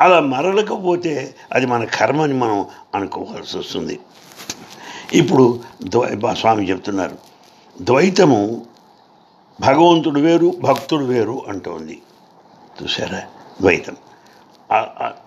అలా 0.00 0.20
మరలకపోతే 0.20 1.34
అది 1.52 1.66
మన 1.66 1.84
కర్మని 1.84 2.34
మనం 2.34 2.64
అనుకోవాల్సి 2.94 3.58
వస్తుంది. 3.58 3.98
ఇప్పుడు 5.12 5.60
బా- 6.14 6.34
స్వామి 6.34 6.70
చెప్తున్నారు. 6.70 7.18
ద్వైతము 7.82 8.66
భగవంతుడు 9.60 10.20
వేరు 10.20 10.54
భక్తుడు 10.60 11.04
వేరు 11.04 11.42
అంటోంది. 11.48 12.02
చూసారా 12.82 13.18
ద్వైతం. 13.60 13.96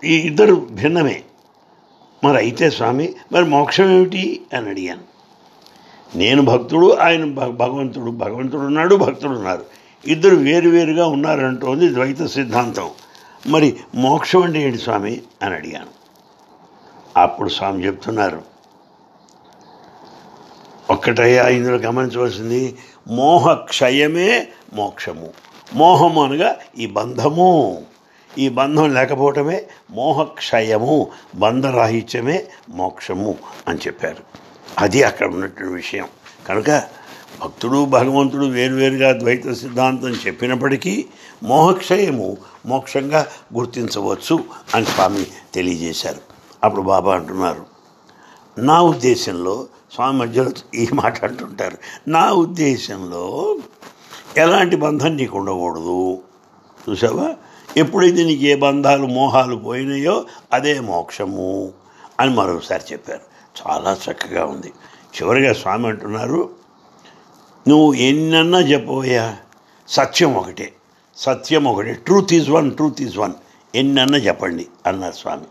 ఈ 0.03 0.15
ఇద్దరు 0.15 0.67
భిన్నమే. 0.71 1.23
మరి 2.23 2.37
అయితే 2.37 2.69
స్వామి 2.69 3.13
మరి 3.31 3.45
మోక్షం 3.45 3.89
ఏమిటి 3.89 4.41
అని 4.53 4.69
అడిగాను. 4.69 5.01
నేను 6.17 6.41
భక్తుడు 6.41 6.93
ఆయన 6.93 7.25
భ- 7.25 7.55
భగవంతుడు 7.55 8.11
భగవంతుడు 8.11 8.61
ఉన్నాడు 8.61 8.95
భక్తుడు 8.95 9.31
ఉన్నారు. 9.31 9.65
ఇద్దరు 10.07 10.35
వేరువేరుగా 10.35 11.07
ఉన్నారంటోంది 11.07 11.93
ద్వైత 11.93 12.25
సిద్ధాంతం. 12.25 12.89
మరి 13.47 13.77
మోక్షం 13.95 14.43
అంటే 14.43 14.61
ఏంటి 14.61 14.77
స్వామి 14.77 15.21
అని 15.43 15.55
అడిగాను. 15.55 15.87
అప్పుడు 17.17 17.49
స్వామి 17.49 17.85
చెప్తున్నారు 17.85 18.58
ఒక్కటయ్యా 20.89 21.47
ఇందులో 21.47 21.77
గమనించవలసింది 21.77 22.77
మోహ 23.07 23.53
క్షయమే 23.53 24.47
మోక్షము. 24.73 25.29
మోహము 25.73 26.23
అనగా 26.23 26.55
ఈ 26.77 26.85
బంధము. 26.85 27.81
ఈ 28.37 28.49
బంధం 28.49 28.93
లేకపోవటమే 28.93 29.65
మోహక్షయము 29.91 31.07
బంధరాహిత్యమే 31.35 32.45
మోక్షము 32.69 33.35
అని 33.67 33.79
చెప్పారు. 33.79 34.17
అది 34.79 35.03
అక్కడ 35.03 35.27
ఉన్నటువంటి 35.27 35.73
విషయం. 35.73 36.05
కనుక 36.47 36.83
భక్తుడు 37.43 37.85
భగవంతుడు 37.85 38.45
వేరువేరుగా 38.45 39.19
ద్వైత 39.19 39.51
సిద్ధాంతం 39.51 40.09
చెప్పినప్పటికీ 40.09 41.05
మోహక్షయము 41.43 42.37
మోక్షంగా 42.65 43.27
గుర్తించవచ్చు 43.53 44.39
అని 44.75 44.85
స్వామి 44.85 45.25
తెలియజేశారు. 45.53 46.21
అప్పుడు 46.63 46.81
బాబా 46.81 47.15
అంటున్నారు 47.15 47.65
నా 48.57 48.81
ఉద్దేశంలో 48.81 49.67
స్వామి 49.93 50.17
మధ్యలో 50.17 50.51
ఈ 50.75 50.87
మాట 50.93 51.25
అంటుంటారు 51.25 51.77
నా 52.07 52.31
ఉద్దేశంలో 52.31 53.57
ఎలాంటి 54.37 54.75
బంధం 54.75 55.15
నీకు 55.15 55.37
ఉండకూడదు. 55.37 56.21
చూసావా? 56.89 57.35
ఎప్పుడైతే 57.77 58.23
నీకు 58.23 58.43
ఏ 58.43 58.55
బంధాలు 58.55 59.07
మోహాలు 59.07 59.55
పోయినాయో 59.55 60.25
అదే 60.53 60.79
మోక్షము 60.79 61.71
అని 62.19 62.35
మరోసారి 62.35 62.83
చెప్పారు. 62.91 63.21
చాలా 63.67 63.97
చక్కగా 64.11 64.45
ఉంది. 64.45 64.73
చివరిగా 65.15 65.53
స్వామి 65.53 65.87
అంటున్నారు 65.87 66.49
నువ్వు 67.67 67.93
ఎన్నన్నా 67.93 68.59
చెప్పబోయా? 68.59 69.37
సత్యం 69.87 70.35
ఒకటే. 70.35 70.73
సత్యం 71.17 71.65
ఒకటే. 71.65 71.93
Truth 71.93 72.33
is 72.33 72.49
one 72.49 72.71
truth 72.71 73.01
is 73.01 73.17
one. 73.17 73.33
ఎన్నన్నా 73.75 74.17
చెప్పండి 74.17 74.67
అన్నారు 74.85 75.13
స్వామి. 75.13 75.45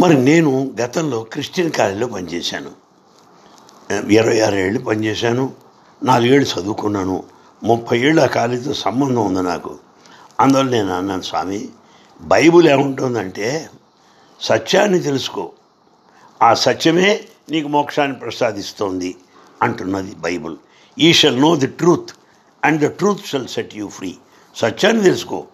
మరి 0.00 0.14
నేను 0.14 0.74
గతంలో 0.80 1.24
క్రిస్టియన్ 1.24 1.72
కాలేజీలో 1.72 2.06
పనిచేశాను. 2.06 2.70
ఇరవై 4.10 4.40
ఆరు 4.40 4.54
ఏళ్ళు 4.54 4.78
పనిచేశాను. 4.78 5.52
నాలుగేళ్ళు 6.02 6.60
చదువుకున్నాను. 6.60 7.24
ముప్పై 7.64 7.98
ఏళ్ళు 7.98 8.22
ఆ 8.22 8.26
కాలేజీతో 8.26 8.74
సంబంధం 8.74 9.26
ఉంది 9.26 9.42
నాకు. 9.42 9.78
అందువల్ల 10.40 10.70
నేను 10.70 10.94
అన్నాను 10.94 11.22
స్వామి 11.22 11.68
బైబుల్ 12.20 12.68
ఏముంటుందంటే 12.68 13.70
సత్యాన్ని 14.40 14.98
తెలుసుకో. 14.98 15.52
ఆ 16.42 16.54
సత్యమే 16.54 17.20
నీకు 17.50 17.68
మోక్షాన్ని 17.68 18.16
ప్రసాదిస్తోంది 18.16 19.16
అంటున్నది 19.62 20.14
Bible. 20.14 20.56
Ye 20.98 21.12
shall 21.12 21.40
know 21.40 21.56
the 21.56 21.66
truth 21.66 22.10
and 22.64 22.82
the 22.82 22.86
truth 22.86 23.26
shall 23.26 23.48
set 23.48 23.76
you 23.76 23.88
free. 23.88 24.16
సత్యాన్ని 24.56 25.02
తెలుసుకో. 25.02 25.44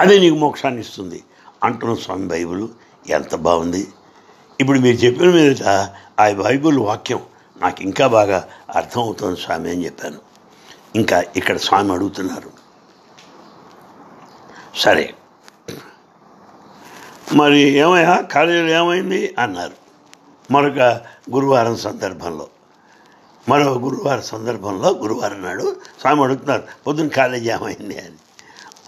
అదే 0.00 0.18
నీకు 0.18 0.34
మోక్షాన్ని 0.34 0.80
ఇస్తుంది 0.80 1.22
అంటున్న 1.64 1.94
స్వామి 1.94 2.28
బైబిల్. 2.28 2.68
ఎంత 3.08 3.34
బాగుంది. 3.34 3.88
ఇప్పుడు 4.60 4.78
మీరు 4.78 4.96
చెప్పిన 4.96 5.30
మీదట 5.30 5.90
ఆ 6.20 6.32
బైబుల్ 6.32 6.78
వాక్యం 6.78 7.20
నాకు 7.60 7.82
ఇంకా 7.82 8.06
బాగా 8.06 8.48
అర్థమవుతుంది 8.76 9.40
స్వామి 9.40 9.70
అని 9.70 9.84
చెప్పాను. 9.84 10.18
ఇంకా 10.96 11.24
ఇక్కడ 11.36 11.56
స్వామి 11.56 11.92
అడుగుతున్నారు. 11.92 12.50
సరే. 14.76 15.14
మరి 17.34 17.58
ఏమయ్యా? 17.58 18.20
కాలేజీలో 18.20 18.84
ఏమైంది? 18.84 19.34
అన్నారు. 19.38 19.72
మరొక 20.52 20.78
గురువారం 21.30 21.76
సందర్భంలో. 21.76 22.46
మరో 23.48 23.78
గురువారం 23.78 24.22
సందర్భంలో 24.22 24.90
గురువారం 24.90 25.42
నాడు 25.42 25.76
స్వామి 26.00 26.22
అడుగుతున్నారు 26.22 26.62
పొద్దున్న 26.86 27.10
కాలేజీ 27.10 27.50
ఏమైంది? 27.50 27.98
అని. 27.98 28.16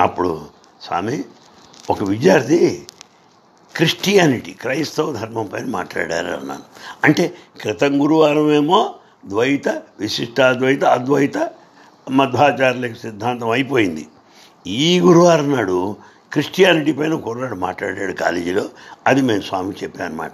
అప్పుడు 0.00 0.46
స్వామి 0.82 1.24
ఒక 1.90 2.02
విద్యార్థి 2.02 2.86
క్రిస్టియానిటీ 3.76 4.52
క్రైస్తవ 4.52 5.12
ధర్మం 5.12 5.46
పైన 5.46 5.66
మాట్లాడారు 5.66 6.26
అన్నాను. 6.26 6.62
అంటే 7.04 7.34
క్రితం 7.60 8.02
గురువారమేమో 8.02 8.94
ద్వైత 9.26 9.68
విశిష్టాద్వైత 9.68 10.84
అద్వైత 10.84 11.50
మధ్వాచార్యులకు 12.10 12.94
సిద్ధాంతం 12.94 13.50
అయిపోయింది. 13.50 14.08
ఈ 14.66 15.00
గురువారం 15.00 15.56
నాడు 15.56 15.96
క్రిస్టియానిటీ 16.32 16.92
పైన 16.92 17.14
కుర్రాడు 17.14 17.54
మాట్లాడాడు 17.54 18.12
కాలేజీలో. 18.12 18.68
అది 19.06 19.22
మేము 19.22 19.40
స్వామి 19.40 19.74
చెప్పానమాట 19.82 20.32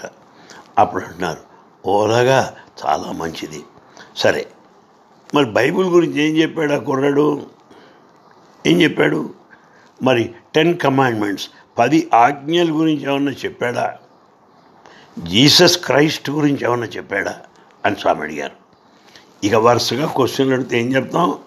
అప్పుడు 0.78 1.04
అంటున్నారు 1.04 1.40
ఓలాగా 1.86 2.56
చాలా 2.86 3.12
మంచిది. 3.12 3.62
సరే 4.16 4.46
మరి 5.34 5.44
బైబిల్ 5.44 5.86
గురించి 5.86 6.22
ఏం 6.22 6.36
చెప్పాడు 6.36 6.72
ఆ 6.72 6.76
కుర్రాడు? 6.76 7.46
ఏం 8.66 8.82
చెప్పాడు? 8.82 9.34
మరి 10.02 10.34
టెన్ 10.54 10.78
కమాండ్మెంట్స్ 10.78 11.50
పది 11.78 12.10
ఆజ్ఞల 12.14 12.70
గురించి 12.70 13.02
ఏమన్నా 13.02 13.32
చెప్పాడా? 13.32 13.96
జీసస్ 15.18 15.78
క్రైస్ట్ 15.78 16.30
గురించి 16.30 16.64
ఏమన్నా 16.64 16.86
చెప్పాడా? 16.86 17.36
అని 17.84 17.96
స్వామి 17.96 18.22
అడిగారు. 18.22 18.52
ఇక 19.44 19.54
వరుసగా 19.54 20.06
క్వశ్చన్లు 20.06 20.52
అడిగితే 20.54 20.80
ఏం 20.80 20.96
చెప్తాం? 20.96 21.38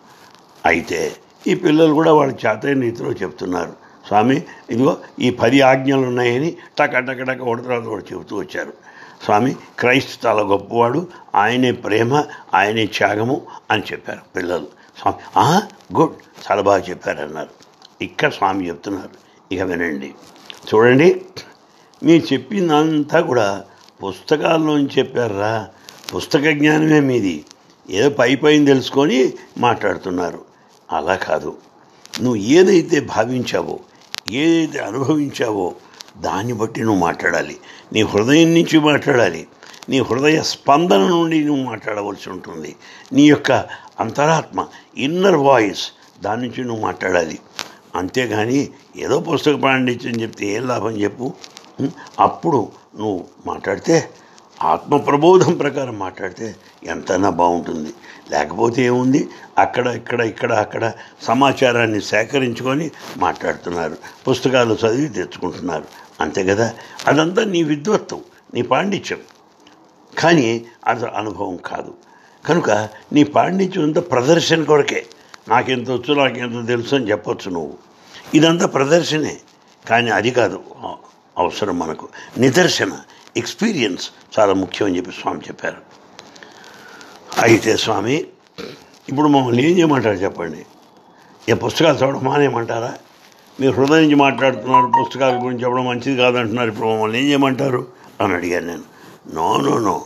అయితే 0.66 1.16
ఈ 1.48 1.56
పిల్లలు 1.56 1.94
కూడా 1.94 2.14
వాళ్ళ 2.14 2.34
చేతైన 2.34 2.82
రీతిలో 2.82 3.12
చెప్తున్నారు. 3.12 3.74
స్వామి 4.08 4.44
ఇదిగో 4.70 4.98
ఈ 5.20 5.30
పది 5.30 5.62
ఆజ్ఞలు 5.62 6.08
ఉన్నాయని 6.08 6.58
టక 6.80 7.00
టక 7.00 7.22
టక 7.22 7.42
ఒకటి 7.42 7.62
తర్వాత 7.62 7.84
ఒకటి 7.84 8.14
చెబుతూ 8.14 8.38
వచ్చారు. 8.38 8.74
స్వామి 9.24 9.56
క్రైస్తు 9.80 10.28
చాలా 10.28 10.42
గొప్పవాడు 10.42 11.08
ఆయనే 11.36 11.72
ప్రేమ 11.72 12.24
ఆయనే 12.54 12.86
త్యాగము 12.86 13.42
అని 13.72 13.84
చెప్పారు 13.92 14.20
పిల్లలు. 14.36 14.68
స్వామి 15.02 15.18
"ఆ, 15.38 15.62
గుడ్ 16.00 16.14
చాలా 16.52 16.62
బాగా 16.62 16.84
చెప్పారన్నారు. 16.84 17.50
ఇక్కడ 18.02 18.32
స్వామి 18.34 18.68
చెప్తున్నారు. 18.68 19.29
ఇక 19.52 19.62
వినండి. 19.62 20.14
చూడండి 20.44 21.22
మీరు 22.04 22.34
చెప్పిందంతా 22.34 23.22
కూడా 23.22 23.64
పుస్తకాల్లోంచి 24.08 24.90
చెప్పారా? 24.98 25.68
పుస్తక 26.16 26.40
జ్ఞానమే 26.40 27.00
మీది. 27.00 27.46
ఏదో 27.90 28.10
పై 28.10 28.36
పైన 28.36 28.66
తెలుసుకొని 28.66 29.34
మాట్లాడుతున్నారు. 29.58 30.42
అలా 30.92 31.16
కాదు. 31.16 31.58
నువ్వు 32.22 32.36
ఏదైతే 32.36 33.00
భావించావో 33.00 33.80
ఏదైతే 34.32 34.80
అనుభవించావో 34.80 35.76
దాన్ని 36.18 36.54
బట్టి 36.54 36.82
నువ్వు 36.82 37.00
మాట్లాడాలి. 37.00 37.58
నీ 37.94 38.02
హృదయం 38.02 38.54
నుంచి 38.54 38.80
మాట్లాడాలి. 38.80 39.48
నీ 39.90 40.00
హృదయ 40.00 40.42
స్పందన 40.42 40.98
నుండి 40.98 41.44
నువ్వు 41.44 41.64
మాట్లాడవలసి 41.64 42.30
ఉంటుంది. 42.30 42.76
నీ 43.14 43.24
యొక్క 43.24 43.52
అంతరాత్మ 44.00 44.68
ఇన్నర్ 44.98 45.36
వాయిస్ 45.36 45.92
దాని 46.22 46.48
నుంచి 46.48 46.64
నువ్వు 46.64 46.84
మాట్లాడాలి. 46.84 47.40
అంతేగాని 47.96 48.70
ఏదో 48.98 49.20
పుస్తక 49.20 49.54
పాండిత్యం 49.54 50.22
చెప్తే 50.22 50.46
ఏం 50.46 50.68
లాభం 50.68 50.92
చెప్పు? 50.92 51.34
అప్పుడు 52.20 52.68
నువ్వు 53.00 53.26
మాట్లాడితే 53.48 54.10
ఆత్మ 54.62 54.98
ప్రబోధం 54.98 55.58
ప్రకారం 55.58 56.00
మాట్లాడితే 56.00 56.56
ఎంతైనా 56.84 57.30
బాగుంటుంది. 57.30 57.94
లేకపోతే 58.32 58.84
ఏముంది? 58.84 59.30
అక్కడ 59.58 59.88
ఇక్కడ 59.88 60.22
ఇక్కడ 60.22 60.54
అక్కడ 60.54 60.92
సమాచారాన్ని 61.24 62.02
సేకరించుకొని 62.02 62.92
మాట్లాడుతున్నారు. 63.18 63.98
పుస్తకాలు 64.28 64.78
చదివి 64.88 65.08
తెచ్చుకుంటున్నారు. 65.08 65.86
అంతే 66.22 66.44
కదా? 66.44 66.74
అదంతా 67.08 67.44
నీ 67.44 67.64
విద్వత్వం 67.64 68.22
నీ 68.54 68.62
పాండిత్యం. 68.62 69.20
కానీ 70.20 70.66
అది 70.88 71.06
అనుభవం 71.06 71.58
కాదు. 71.58 71.94
కనుక 72.46 72.72
నీ 73.14 73.24
పాండిత్యం 73.24 73.84
అంతా 73.84 74.02
ప్రదర్శన 74.02 74.64
కొరకే. 74.64 75.06
నాకెంత 75.50 75.92
వచ్చు 75.92 76.14
నాకెంత 76.14 76.68
తెలుసు 76.68 76.96
అని 76.96 77.12
చెప్పొచ్చు 77.12 77.52
నువ్వు. 77.52 77.74
ఇదంతా 78.34 78.66
ప్రదర్శనే. 78.66 79.38
కానీ 79.90 80.10
అది 80.10 80.32
కాదు 80.32 80.64
అవసరం 81.38 81.80
మనకు. 81.80 82.08
నిదర్శన 82.38 83.00
ఎక్స్పీరియన్స్ 83.38 84.12
చాలా 84.40 84.54
ముఖ్యం 84.54 84.88
అని 84.88 84.98
చెప్పి 84.98 85.12
స్వామి 85.12 85.40
చెప్పారు. 85.40 85.78
అయితే 87.42 87.78
స్వామి 87.78 88.26
ఇప్పుడు 89.10 89.28
మమ్మల్ని 89.28 89.72
ఏం 89.72 89.78
చేయమంటారు 89.78 90.16
చెప్పండి? 90.16 90.66
ఏ 91.50 91.54
పుస్తకాలు 91.54 91.98
చదవడం 91.98 92.24
మానేయమంటారా? 92.24 92.94
మీరు 93.60 93.72
హృదయం 93.72 94.02
నుంచి 94.02 94.16
మాట్లాడుతున్నారు 94.16 94.92
పుస్తకాల 95.02 95.36
గురించి 95.46 95.64
చెప్పడం 95.64 95.86
మంచిది 95.86 96.18
కాదంటున్నారు 96.18 96.68
ఇప్పుడు 96.68 96.88
మమ్మల్ని 96.88 97.20
ఏం 97.20 97.30
చేయమంటారు? 97.30 97.88
అని 98.22 98.34
అడిగాను 98.34 98.68
నేను. 98.68 98.84
No 99.34 99.58
no 99.58 99.78
no. 99.78 100.06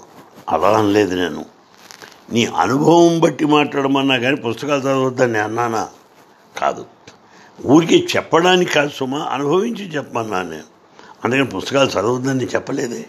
అలా 0.50 0.78
అనలేదు 0.78 1.16
నేను. 1.16 1.46
నీ 2.34 2.46
అనుభవం 2.46 3.20
బట్టి 3.20 3.46
మాట్లాడమన్నా 3.46 4.18
కానీ 4.18 4.36
పుస్తకాలు 4.36 4.82
చదవద్దని 4.82 5.40
అన్నానా? 5.40 5.90
కాదు. 6.58 6.86
ఊరికి 7.66 8.08
చెప్పడానికి 8.18 8.72
కాదు 8.72 8.90
సుమా 8.90 9.20
అనుభవించి 9.20 9.86
చెప్పమన్నా 9.86 10.42
నేను. 10.42 10.64
అందుకని 11.26 11.46
పుస్తకాలు 11.46 11.90
చదవద్దని 11.90 12.46
చెప్పలేదే. 12.46 13.06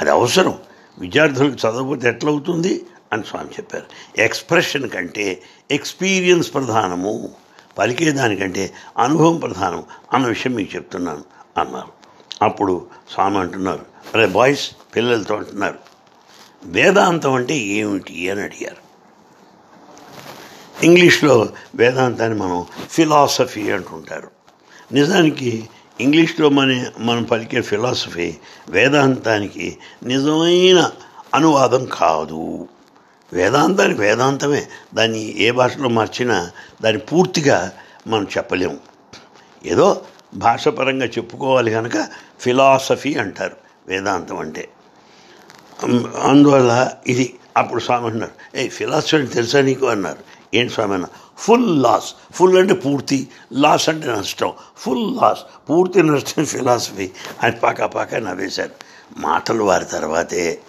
అది 0.00 0.10
అవసరం. 0.10 0.58
విద్యార్థులకు 0.98 1.54
చదవకపోతే 1.54 2.08
ఎట్లవుతుంది 2.08 2.86
అని 3.12 3.24
స్వామి 3.24 3.48
చెప్పారు. 3.48 3.86
ఎక్స్ప్రెషన్ 4.18 4.90
కంటే 4.90 5.42
ఎక్స్పీరియన్స్ 5.70 6.54
ప్రధానము 6.54 7.30
పలికేదానికంటే 7.78 8.74
అనుభవం 8.98 9.36
ప్రధానం 9.36 9.84
అన్న 10.12 10.26
విషయం 10.26 10.52
మీకు 10.52 10.76
చెప్తున్నాను 10.76 11.24
అన్నారు. 11.60 11.88
అప్పుడు 12.44 12.86
స్వామి 13.14 13.38
అంటున్నారు 13.38 13.86
అరే 14.14 14.26
బాయ్స్ 14.26 14.70
పిల్లలతో 14.96 15.36
అంటున్నారు 15.36 15.95
వేదాంతం 16.66 17.32
అంటే 17.32 17.56
ఏమిటి 17.56 18.30
అని 18.30 18.42
అడిగారు. 18.42 18.86
ఇంగ్లీష్లో 20.84 21.48
వేదాంతాన్ని 21.74 22.38
మనం 22.38 22.66
ఫిలాసఫీ 22.90 23.70
అంటుంటారు. 23.70 24.30
నిజానికి 24.92 25.68
ఇంగ్లీష్లో 26.00 26.48
మన 26.48 26.84
మనం 26.98 27.22
పలికే 27.22 27.60
ఫిలాసఫీ 27.60 28.34
వేదాంతానికి 28.68 29.78
నిజమైన 30.02 30.90
అనువాదం 31.34 31.88
కాదు. 31.92 32.68
వేదాంతానికి 33.32 34.00
వేదాంతమే. 34.00 34.66
దాన్ని 34.94 35.38
ఏ 35.38 35.50
భాషలో 35.50 35.88
మార్చినా 35.88 36.50
దాన్ని 36.82 37.02
పూర్తిగా 37.02 37.72
మనం 38.06 38.26
చెప్పలేము. 38.38 38.78
ఏదో 39.66 40.04
భాషపరంగా 40.34 41.06
చెప్పుకోవాలి 41.06 41.70
కనుక 41.70 42.08
ఫిలాసఫీ 42.40 43.14
అంటారు 43.14 43.56
వేదాంతం 43.88 44.38
అంటే. 44.38 44.68
అందువల్ల 46.22 46.92
ఇది 47.06 47.38
అప్పుడు 47.56 47.80
స్వామి 47.80 48.06
అన్నారు 48.06 48.58
ఏ 48.58 48.68
ఫిలాసఫీ 48.68 49.26
తెలుసా 49.26 49.60
నీకు? 49.60 49.86
అన్నారు. 49.86 50.18
ఏంటి 50.54 50.72
స్వామి? 50.72 50.94
అన్న. 50.94 51.06
ఫుల్ 51.38 51.82
లాస్ 51.82 52.14
ఫుల్ 52.32 52.58
అంటే 52.58 52.74
పూర్తి. 52.74 53.28
లాస్ 53.52 53.88
అంటే 53.88 54.06
నష్టం. 54.06 54.52
ఫుల్ 54.76 55.16
లాస్ 55.16 55.38
పూర్తి 55.70 56.02
నష్టం 56.02 56.44
ఫిలాసఫీ. 56.54 57.10
అని 57.42 57.52
పాక 57.52 57.84
పాక 57.84 58.14
నవ్వేశారు. 58.14 58.70
మాటలు 59.16 59.64
వారి 59.64 59.84
తర్వాతే. 59.84 60.60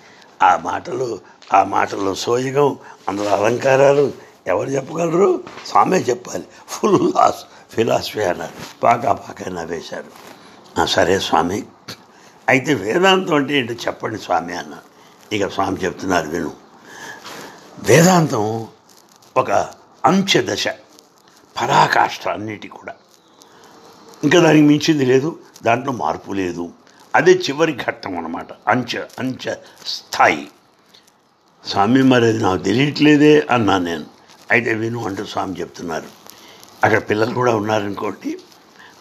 ఆ 0.44 0.58
మాటలు 0.58 1.20
ఆ 1.54 1.64
మాటల్లో 1.64 2.16
సోయగం 2.16 2.76
అందులో 3.10 3.30
అలంకారాలు 3.30 4.12
ఎవరు 4.48 4.70
చెప్పగలరు? 4.70 5.44
స్వామే 5.68 5.98
చెప్పాలి. 5.98 6.44
ఫుల్ 6.68 7.12
లాస్ 7.16 7.46
ఫిలాసఫీ 7.76 8.22
అన్నారు. 8.22 8.82
పాక 8.84 9.06
పాక 9.06 9.50
నవ్వేశారు. 9.50 10.28
సరే 10.86 11.20
స్వామి. 11.20 11.64
అయితే 12.50 12.74
వేదాంతం 12.74 13.34
అంటే 13.34 13.60
ఏంటో 13.60 13.74
చెప్పండి 13.74 14.20
స్వామి 14.20 14.58
అన్నారు. 14.58 14.97
ఇక 15.32 15.48
స్వామి 15.48 15.78
చెప్తున్నారు 15.78 16.30
విను. 16.30 16.54
వేదాంతం 17.80 18.68
ఒక 19.38 19.52
అంచె 20.06 20.42
దశ 20.42 20.68
పరాకాష్ట 21.62 22.28
అన్నిటి 22.28 22.68
కూడా. 22.68 22.94
ఇంకా 24.24 24.40
దానికి 24.40 24.68
మించింది 24.68 25.06
లేదు 25.06 25.40
దాంట్లో 25.64 25.92
మార్పు 25.92 26.34
లేదు. 26.34 26.72
అదే 27.16 27.32
చివరి 27.32 27.78
ఘట్టం 27.88 28.18
అనమాట 28.18 28.48
అంచ 28.68 28.98
అంచ 29.20 29.54
స్థాయి. 29.86 30.48
స్వామి 31.66 32.04
మరి 32.04 32.26
అది 32.26 32.44
నాకు 32.44 32.64
తెలియట్లేదే 32.64 33.48
అన్నాను 33.52 33.84
నేను. 33.84 34.06
అయితే 34.52 34.74
విను 34.74 35.06
అంటూ 35.06 35.26
స్వామి 35.26 35.60
చెప్తున్నారు. 35.60 36.08
అక్కడ 36.84 37.10
పిల్లలు 37.10 37.34
కూడా 37.34 37.56
ఉన్నారనుకోండి 37.56 38.40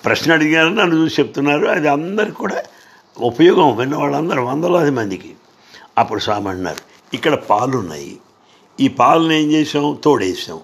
ప్రశ్న 0.04 0.32
అడిగారు 0.32 0.68
నన్ను 0.68 0.96
చూసి 0.96 1.22
చెప్తున్నారు. 1.22 1.66
అది 1.66 1.88
అందరికి 1.88 2.36
కూడా 2.36 2.62
ఉపయోగం 3.18 3.76
విన్న 3.76 3.96
వాళ్ళందరూ 3.96 4.44
వందలాది 4.44 4.90
మందికి. 4.90 5.35
అప్పుడు 5.98 6.20
స్వామి 6.20 6.48
అన్నారు 6.48 6.80
ఇక్కడ 7.14 7.34
పాలు 7.34 7.78
ఉన్నాయి 7.78 8.18
ఈ 8.80 8.88
పాలను 8.88 9.32
ఏం 9.32 9.52
చేసాం 9.52 9.98
తోడేసాం 10.04 10.60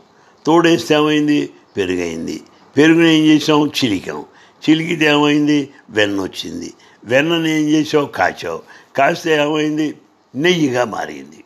తోడేస్తే 0.46 0.94
ఏమైంది? 0.94 1.50
పెరుగైంది. 1.76 2.42
పెరుగుని 2.76 3.14
ఏం 3.14 3.24
చేసాం 3.24 3.66
చిలికాం. 3.66 4.24
చిలికితే 4.70 5.04
ఏమైంది? 5.04 5.68
వెన్న 5.90 6.22
వచ్చింది 6.22 6.74
వెన్నని 7.04 7.50
ఏం 7.50 7.68
చేసావు 7.68 8.06
కాచావు. 8.06 8.62
కాస్తే 8.96 9.42
ఏమైంది? 9.42 9.94
నెయ్యిగా 10.34 10.84
మారింది. 10.84 11.44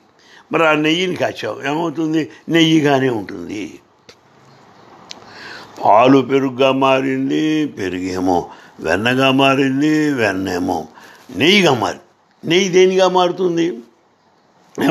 మరి 0.53 0.69
ఆ 0.69 0.73
నెయ్యిని 0.73 1.17
కాచావు. 1.17 1.67
ఏమవుతుంది? 1.67 2.31
నెయ్యిగానే 2.49 3.09
ఉంటుంది. 3.09 3.81
పాలు 5.85 6.19
పెరుగుగా 6.19 6.73
మారింది 6.73 7.67
పెరుగేమో. 7.67 8.51
వెన్నగా 8.81 9.31
మారింది 9.31 10.13
వెన్నేమో. 10.13 10.89
నెయ్యిగా 11.37 11.75
మారింది 11.75 12.03
నెయ్యి 12.47 12.69
దేనిగా 12.69 13.09
మారుతుంది? 13.09 13.79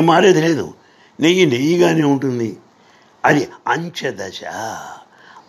మారేది 0.00 0.40
లేదు. 0.40 0.74
నెయ్యి 1.20 1.46
నెయ్యిగానే 1.46 2.02
ఉంటుంది. 2.02 2.56
అది 3.24 3.48
అంచెదశ. 3.68 4.40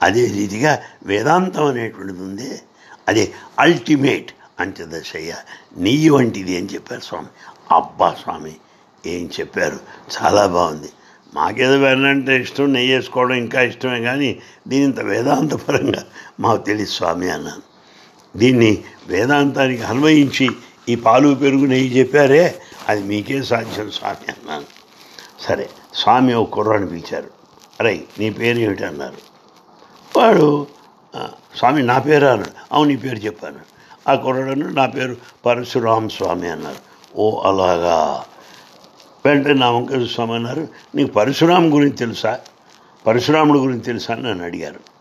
అదే 0.02 0.26
రీతిగా 0.26 0.82
వేదాంతం 1.06 1.66
అనేటువంటిది 1.66 2.22
ఉంది. 2.22 2.62
అదే 3.08 3.34
అల్టిమేట్ 3.60 4.32
అంచెదశయ్య. 4.60 5.36
నెయ్యి 5.78 6.10
వంటిది 6.10 6.58
అని 6.58 6.66
చెప్పారు 6.66 7.02
స్వామి. 7.02 7.28
అబ్బా 7.72 8.16
స్వామి 8.24 8.56
ఏం 9.06 9.30
చెప్పారు? 9.40 9.80
చాలా 10.22 10.48
బాగుంది. 10.48 10.90
మాకేదో 11.34 11.78
వెళ్ళంటే 11.78 12.42
ఇష్టం 12.42 12.74
నెయ్యి 12.74 12.96
వేసుకోవడం 12.96 13.36
ఇంకా 13.36 13.62
ఇష్టమే 13.62 14.02
కానీ 14.02 14.40
దీని 14.68 14.84
ఇంత 14.84 15.00
వేదాంతపరంగా 15.00 16.06
మాకు 16.40 16.66
తెలియదు 16.66 16.92
స్వామి 16.92 17.30
అన్నాను. 17.30 17.62
దీన్ని 18.38 18.84
వేదాంతానికి 19.08 19.84
అన్వయించి 19.84 20.50
ఈ 20.90 20.96
పాలు 20.96 21.36
పెరుగు 21.36 21.66
నెయ్యి 21.66 22.00
చెప్పారే 22.00 22.62
అది 22.88 23.04
మీకే 23.04 23.44
సాధ్యం 23.44 23.92
స్వామి 23.92 24.32
అన్నాను. 24.32 24.66
సరే 25.42 25.70
స్వామి 25.94 26.34
ఒక 26.34 26.50
కుర్రాన్ని 26.50 26.90
పిలిచారు. 26.90 27.30
అరే 27.80 28.04
నీ 28.20 28.30
పేరు 28.30 28.58
ఏమిటి 28.58 28.84
అన్నారు. 28.84 29.18
వాడు 30.18 30.68
స్వామి 31.56 31.84
నా 31.84 32.00
పేరు 32.00 32.26
అన్నాడు. 32.26 32.52
అవును 32.72 32.90
నీ 32.90 32.96
పేరు 32.96 33.16
చెప్పాను. 33.16 33.60
ఆ 34.08 34.16
కుర్రాడు 34.16 34.60
నా 34.60 34.86
పేరు 34.86 35.18
పరశురామ 35.46 36.08
స్వామి 36.08 36.50
అన్నారు. 36.50 36.78
ఓ 37.16 37.42
అలాగా. 37.42 38.26
వెంటనే 39.26 39.54
నా 39.54 39.72
వంక 39.72 40.08
స్వామి 40.08 40.36
అన్నారు 40.36 40.68
నీకు 40.96 41.14
పరశురాం 41.14 41.74
గురించి 41.74 41.98
తెలుసా? 41.98 42.40
పరశురాముడి 43.08 43.60
గురించి 43.60 43.82
తెలుసా? 43.82 44.14
అని 44.14 44.24
నన్ను 44.24 44.46
అడిగారు. 44.46 44.97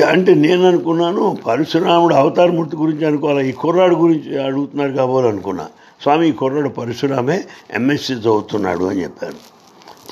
అంటే 0.00 0.34
నేను 0.34 0.68
అనుకున్నాను 0.68 1.38
పరశురాముడు 1.46 2.14
అవతారమూర్తి 2.14 2.76
గురించి 2.76 3.06
అనుకోవాలి? 3.06 3.48
ఈ 3.48 3.52
కుర్రాడు 3.52 3.94
గురించి 3.94 4.44
అడుగుతున్నారు 4.44 4.92
కాబోలు 4.92 5.26
అనుకున్నా. 5.26 5.68
స్వామి 6.02 6.28
ఈ 6.28 6.32
కుర్రాడు 6.32 6.68
పరశురామే 6.68 7.44
ఎంఎస్సి 7.70 8.12
చదువుతున్నాడు 8.12 8.84
అని 8.84 9.02
చెప్పారు 9.02 9.34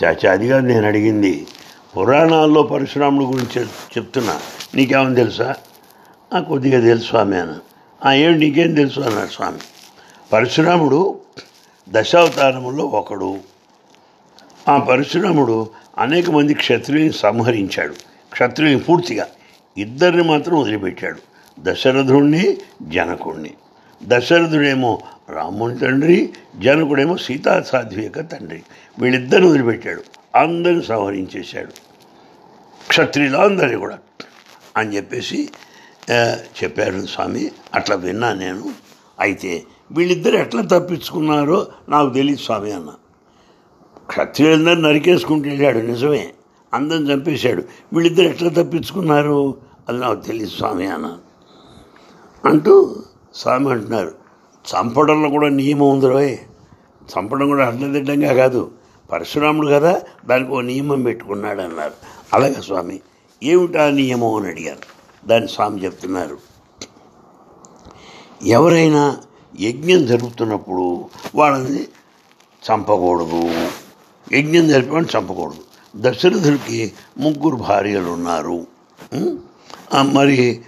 చాచా 0.04 0.32
అది 0.32 0.48
కాదు 0.48 0.66
నేను 0.66 0.86
అడిగింది 0.86 1.46
పురాణాల్లో 1.96 2.62
పరశురాముడు 2.62 3.24
గురించి 3.24 3.60
చెప్- 3.60 3.98
చెప్తున్నా. 3.98 4.40
నీకేమని 4.74 5.14
తెలుసా? 5.14 5.54
కొద్దిగా 6.48 6.80
తెలుసు 6.80 7.04
స్వామి 7.04 7.36
అని 7.36 8.22
ఏమి 8.22 8.38
నీకేం 8.38 8.74
తెలుసు 8.74 9.00
అన్నాడు 9.00 9.30
స్వామి. 9.30 9.58
పరశురాముడు 10.32 11.18
దశావతారములో 11.88 12.84
ఒకడు. 12.84 13.36
ఆ 14.68 14.78
పరశురాముడు 14.78 15.68
అనేక 15.98 16.30
మంది 16.30 16.54
క్షత్రియుని 16.54 17.12
సంహరించాడు. 17.12 17.94
క్షత్రియుని 18.32 18.78
పూర్తిగా. 18.78 19.26
ఇద్దరిని 19.78 20.22
మాత్రం 20.22 20.60
వదిలిపెట్టాడు. 20.60 21.20
దశరథుణ్ణి 21.60 22.58
జనకుణ్ణి. 22.82 23.50
దశరథుడేమో 24.02 25.00
రాముని 25.30 25.78
తండ్రి 25.78 26.32
జనకుడేమో 26.58 27.16
సీతా 27.16 27.62
సాధ్వి 27.62 28.02
యొక్క 28.02 28.20
తండ్రి. 28.20 28.62
వీళ్ళిద్దరిని 28.98 29.48
వదిలిపెట్టాడు. 29.48 30.02
అందరిని 30.36 30.82
సంహరించేశాడు. 30.82 31.72
క్షత్రియులందరినీ 32.88 33.76
కూడా 33.76 33.98
అని 34.76 34.96
చెప్పేసి 34.96 35.48
చెప్పారు 36.62 37.06
స్వామి. 37.06 37.50
అట్లా 37.74 37.96
విన్నా 37.96 38.32
నేను. 38.32 38.72
అయితే 39.20 39.64
వీళ్ళిద్దరు 39.92 40.36
ఎట్లా 40.36 40.62
తప్పించుకున్నారో 40.62 41.66
నాకు 41.88 42.14
తెలియదు 42.14 42.40
స్వామి 42.40 42.72
అన్న. 42.72 42.90
క్షత్రియులందరూ 44.06 44.74
నరికేసుకుంటూ 44.74 45.50
వెళ్ళాడు. 45.50 45.78
నిజమే. 45.78 46.28
అందరిని 46.74 47.12
చంపేశాడు. 47.12 47.62
వీళ్ళిద్దరు 47.92 48.24
ఎట్లా 48.24 48.50
తప్పించుకున్నారు? 48.50 49.54
అది 49.88 49.98
నాకు 49.98 50.20
తెలియదు 50.20 50.50
స్వామి 50.50 50.86
అన్న. 50.86 51.18
అంటూ 52.44 52.96
స్వామి 53.34 53.70
అంటున్నారు 53.70 54.14
చంపడంలో 54.74 55.28
కూడా 55.28 55.48
నియమం 55.48 55.90
ఉంది 55.90 56.46
చంపడం 57.18 57.48
కూడా 57.48 57.66
అడ్డదిడ్డంగా 57.66 58.34
కాదు. 58.34 58.70
పరశురాముడు 59.12 59.68
కదా 59.68 60.02
దానికి 60.26 60.50
ఓ 60.50 60.60
నియమం 60.60 61.02
పెట్టుకున్నాడు 61.02 61.60
అన్నారు. 61.60 61.92
అలాగే 62.32 62.54
స్వామి 62.54 63.00
ఏమిటా 63.42 63.90
నియమం 63.90 64.34
అని 64.34 64.48
అడిగారు. 64.48 65.00
దాన్ని 65.28 65.48
స్వామి 65.48 65.84
చెప్తున్నారు. 65.84 66.38
ఎవరైనా 68.46 69.16
యజ్ఞం 69.60 70.06
జరుపుతున్నప్పుడు 70.06 71.04
వాళ్ళని 71.34 71.82
చంపకూడదు. 72.70 73.70
యజ్ఞం 74.32 74.68
జరిపేవాడిని 74.68 75.18
చంపకూడదు. 75.18 75.69
దశరథుడికి 75.96 76.92
ముగ్గురు 77.18 77.56
భార్యలు 77.56 78.10
ఉన్నారు 78.10 78.66
మరి 80.12 80.60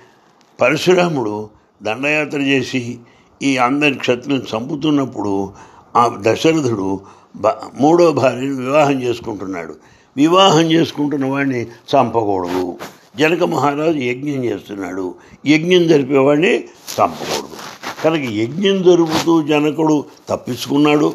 పరశురాముడు 0.60 1.50
దండయాత్ర 1.82 2.38
చేసి 2.38 2.98
ఈ 3.42 3.56
అందరి 3.56 3.94
క్షత్రుని 3.94 4.42
చంపుతున్నప్పుడు 4.56 5.52
ఆ 5.96 6.16
దశరథుడు 6.20 7.00
బ 7.36 7.48
మూడో 7.80 8.12
భార్యను 8.12 8.56
వివాహం 8.56 9.02
చేసుకుంటున్నాడు. 9.02 9.74
వివాహం 10.16 10.72
చేసుకుంటున్న 10.72 11.26
వాడిని 11.26 11.62
చంపకూడదు. 11.62 12.78
జనక 13.18 13.42
మహారాజు 13.42 13.98
యజ్ఞం 13.98 14.44
చేస్తున్నాడు. 14.44 15.14
యజ్ఞం 15.46 15.86
జరిపేవాడిని 15.86 16.58
చంపకూడదు. 16.58 17.56
కనుక 18.04 18.32
యజ్ఞం 18.32 18.82
జరుపుతూ 18.82 19.42
జనకుడు 19.42 20.04
తప్పించుకున్నాడు. 20.28 21.14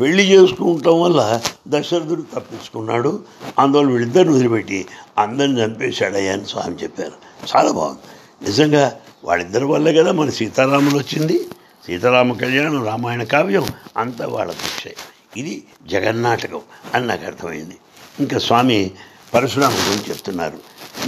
పెళ్ళి 0.00 0.22
చేసుకుంటాం 0.22 1.00
వల్ల 1.00 1.40
దశరథుడు 1.68 2.22
తప్పించుకున్నాడు. 2.34 3.24
అందువల్ల 3.58 3.90
వీళ్ళిద్దరిని 3.90 4.34
వదిలిపెట్టి 4.34 4.86
అందరిని 5.18 5.64
చంపేశాడయ్యా 5.64 6.32
అని 6.32 6.46
స్వామి 6.46 6.76
చెప్పారు. 6.76 7.12
చాలా 7.56 7.72
బాగుంది. 7.72 8.00
నిజంగా 8.46 8.96
వాళ్ళిద్దరి 9.24 9.64
వల్లే 9.64 9.94
కదా 9.94 10.12
మన 10.12 10.30
సీతారాములు 10.30 10.96
వచ్చింది. 10.98 11.48
సీతారామ 11.86 12.32
కళ్యాణం 12.32 12.86
రామాయణ 12.86 13.22
కావ్యం 13.22 13.66
అంతా 13.96 14.26
వాళ్ళ 14.26 14.52
దీక్ష 14.52 14.98
ఇది 15.36 15.64
జగన్నాటకం 15.86 16.60
అని 16.94 17.06
నాకు 17.06 17.26
అర్థమైంది. 17.26 17.76
ఇంకా 18.20 18.38
స్వామి 18.38 18.90
పరశురాముడు 19.34 19.88
గురించి 19.88 20.08
చెప్తున్నారు. 20.08 20.58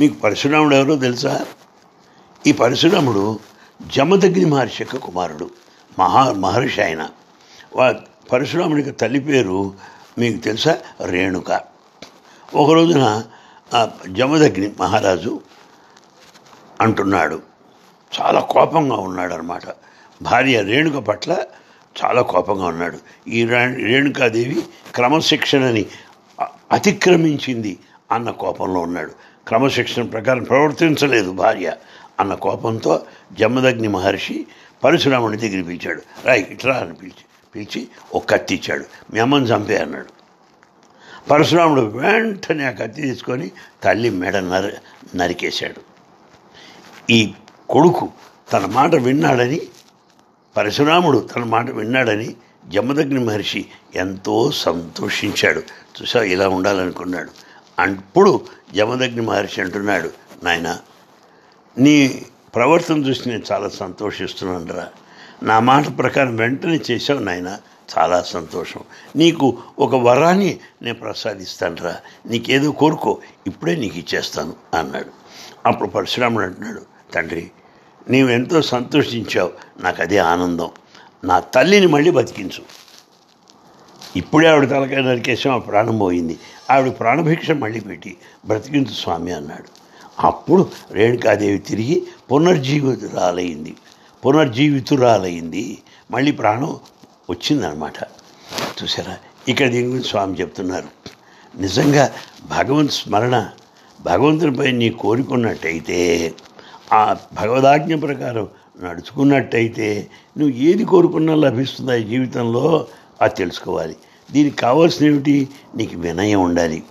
మీకు 0.01 0.15
పరశురాముడు 0.15 0.75
ఎవరో 0.75 0.97
తెలుసా? 0.97 1.47
ఈ 2.47 2.53
పరశురాముడు 2.53 3.39
జమదగ్ని 3.97 4.45
మహర్షి 4.45 4.83
యొక్క 4.83 4.97
కుమారుడు. 4.97 5.51
మహా 5.99 6.33
మహర్షి 6.33 6.83
ఆయన. 6.83 7.09
వా 7.77 7.95
పరశురాముడికి 8.33 8.91
తల్లి 8.91 9.21
పేరు 9.21 9.73
మీకు 10.19 10.37
తెలుసా? 10.37 10.79
రేణుక. 11.05 11.61
ఒక 12.55 12.71
రోజున 12.71 13.23
ఆ 13.75 13.91
జమదగ్ని 14.09 14.73
మహారాజు 14.81 15.41
అంటున్నాడు. 16.81 17.43
చాలా 18.21 18.41
కోపంగా 18.41 18.97
ఉన్నాడు 18.97 19.35
అనమాట 19.35 19.63
భార్య 20.23 20.63
రేణుక 20.63 20.97
పట్ల 20.97 21.37
చాలా 22.05 22.23
కోపంగా 22.23 22.67
ఉన్నాడు. 22.67 22.99
ఈ 23.29 23.45
రేణుకాదేవి 23.47 24.63
క్రమశిక్షణని 24.95 25.87
అతిక్రమించింది 26.73 27.79
అన్న 28.13 28.31
కోపంలో 28.31 28.81
ఉన్నాడు. 28.81 29.11
క్రమశిక్షణ 29.49 30.03
ప్రకారం 30.03 30.43
ప్రవర్తించలేదు 30.43 31.31
భార్య 31.31 31.77
అన్న 32.21 32.35
కోపంతో 32.35 33.03
జమదగ్ని 33.33 33.89
మహర్షి 33.89 34.47
పరశురాముని 34.85 35.37
దగ్గర 35.37 35.63
పిలిచాడు. 35.63 36.03
రాయ్ 36.25 36.45
ఇట్రా 36.51 36.75
అని 36.75 36.95
పిలిచి 36.95 37.25
పిలిచి 37.55 37.89
ఒక 38.15 38.31
కత్తి 38.31 38.55
ఇచ్చాడు. 38.55 38.85
మీ 39.13 39.21
అమ్మని 39.21 39.47
చంపే 39.47 39.77
అన్నాడు. 39.77 40.21
పరశురాముడు 41.31 41.81
వెంటనే 41.81 42.65
ఆ 42.65 42.71
కత్తి 42.71 43.03
తీసుకొని 43.03 43.51
తల్లి 43.83 44.11
మెడ 44.11 44.37
నర 44.37 44.73
నరికేశాడు. 45.15 45.81
ఈ 47.11 47.33
కొడుకు 47.71 48.09
తన 48.53 48.67
మాట 48.67 48.95
విన్నాడని 48.95 49.61
పరశురాముడు 50.57 51.19
తన 51.19 51.45
మాట 51.45 51.71
విన్నాడని 51.71 52.37
జమదగ్ని 52.69 53.21
మహర్షి 53.25 53.67
ఎంతో 53.95 54.51
సంతోషించాడు. 54.51 55.63
చూసా 56.03 56.23
ఇలా 56.23 56.49
ఉండాలనుకున్నాడు. 56.49 57.31
అప్పుడు 57.79 58.41
జమదగ్ని 58.75 59.21
మహర్షి 59.21 59.61
అంటున్నాడు 59.61 60.11
నాయన 60.45 60.79
నీ 61.79 62.27
ప్రవర్తన 62.55 62.99
చూసి 62.99 63.29
నేను 63.29 63.43
చాలా 63.53 63.69
సంతోషిస్తున్నాను 63.69 64.75
రా 64.75 64.89
నా 65.43 65.61
మాట 65.61 65.99
ప్రకారం 65.99 66.37
వెంటనే 66.37 66.81
చేసావు 66.91 67.19
నాయన. 67.19 67.59
చాలా 67.99 68.23
సంతోషం. 68.23 68.81
నీకు 69.17 69.59
ఒక 69.79 69.95
వరాన్ని 69.95 70.59
నేను 70.83 70.95
ప్రసాదిస్తానురా. 70.95 71.97
నీకేదో 72.27 72.71
కోరుకో. 72.71 73.19
ఇప్పుడే 73.47 73.77
నీకు 73.77 73.99
ఇచ్చేస్తాను 73.99 74.53
అన్నాడు. 74.79 75.11
అప్పుడు 75.67 75.89
పరశురాముడు 75.89 76.45
అంటున్నాడు 76.45 76.83
తండ్రి 77.15 77.51
నీవు 78.11 78.29
ఎంతో 78.29 78.63
సంతోషించావు. 78.63 79.53
నాకు 79.81 80.03
అదే 80.03 80.19
ఆనందం. 80.19 80.69
నా 81.25 81.41
తల్లిని 81.41 81.87
మళ్ళీ 81.87 82.11
బతికించు. 82.11 82.63
ఇప్పుడే 84.17 84.49
ఆవిడ 84.49 84.71
తలకాయ 84.71 85.03
నరికేసాం 85.03 85.55
ఆ 85.55 85.59
ప్రాణం 85.59 85.99
పోయింది. 85.99 86.39
ఆవిడ 86.71 86.93
ప్రాణభిక్ష 87.01 87.51
మళ్ళీ 87.51 87.81
పెట్టి 87.81 88.17
బ్రతికించు 88.47 88.95
స్వామి 88.95 89.33
అన్నాడు. 89.33 89.81
అప్పుడు 90.27 90.71
రేణుకాదేవి 90.91 91.59
తిరిగి 91.59 92.07
పునర్జీవితురాలయ్యింది 92.33 93.77
పునర్జీవితురాలైంది. 94.27 95.79
మళ్ళీ 96.11 96.33
ప్రాణం 96.33 96.79
వచ్చిందనమాట. 97.31 98.03
చూసారా 98.83 99.17
ఇక్కడ 99.49 99.71
దీని 99.71 99.87
గురించి 99.87 100.05
స్వామి 100.05 100.41
చెప్తున్నారు. 100.41 100.89
నిజంగా 101.61 102.13
భగవంత్ 102.51 102.93
స్మరణ 102.93 103.49
భగవంతునిపై 104.03 104.73
నీ 104.73 104.91
కోరుకున్నట్టయితే 104.91 106.33
ఆ 106.93 107.17
భగవదాజ్ఞ 107.33 107.95
ప్రకారం 107.95 108.49
నడుచుకున్నట్టయితే 108.83 110.11
నువ్వు 110.39 110.57
ఏది 110.57 110.85
కోరుకున్నా 110.85 111.35
లభిస్తుందా 111.35 111.95
ఈ 111.95 112.05
జీవితంలో 112.05 112.87
అది 113.23 113.35
తెలుసుకోవాలి. 113.35 113.97
దీనికి 114.33 114.57
కావాల్సిన 114.57 115.07
ఏమిటి? 115.07 115.49
నీకు 115.77 115.99
వినయం 115.99 116.41
ఉండాలి. 116.41 116.83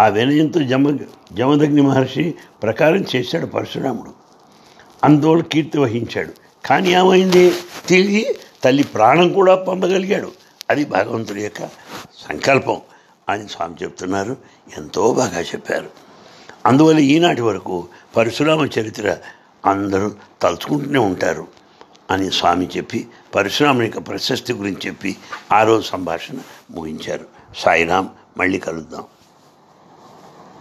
ఆ 0.00 0.06
వినయంతో 0.06 0.60
జమ 0.60 0.96
జమదగ్ని 1.32 1.82
మహర్షి 1.82 2.34
ప్రకారం 2.62 3.04
చేశాడు 3.16 3.46
పరశురాముడు. 3.46 4.10
అందువల్ల 5.04 5.42
కీర్తి 5.42 5.78
వహించాడు. 5.78 6.45
కానీ 6.66 6.90
ఏమైంది? 6.90 7.54
తిరిగి 7.88 8.36
తల్లి 8.64 8.82
ప్రాణం 8.82 9.32
కూడా 9.32 9.54
పొందగలిగాడు. 9.54 10.32
అది 10.70 10.84
భగవంతుడి 10.84 11.42
యొక్క 11.42 11.64
సంకల్పం 12.28 12.80
అని 13.28 13.48
స్వామి 13.48 13.74
చెప్తున్నారు. 13.82 14.36
ఎంతో 14.76 15.14
బాగా 15.14 15.40
చెప్పారు. 15.40 15.90
అందువల్ల 16.66 17.00
ఈనాటి 17.00 17.40
వరకు 17.40 17.88
పరశురామ 18.16 18.68
చరిత్ర 18.80 19.16
అందరూ 19.66 20.14
తలుచుకుంటూనే 20.42 20.98
ఉంటారు 20.98 21.46
అని 22.10 22.32
స్వామి 22.32 22.68
చెప్పి 22.76 23.08
పరశురాముని 23.34 23.86
యొక్క 23.86 23.98
ప్రశస్తి 23.98 24.52
గురించి 24.52 24.86
చెప్పి 24.86 25.16
ఆ 25.52 25.62
రోజు 25.62 25.82
సంభాషణ 25.82 26.34
ముగించారు. 26.70 27.26
సాయిరాం 27.56 28.08
మళ్ళీ 28.38 28.58
కలుద్దాం. 28.58 29.04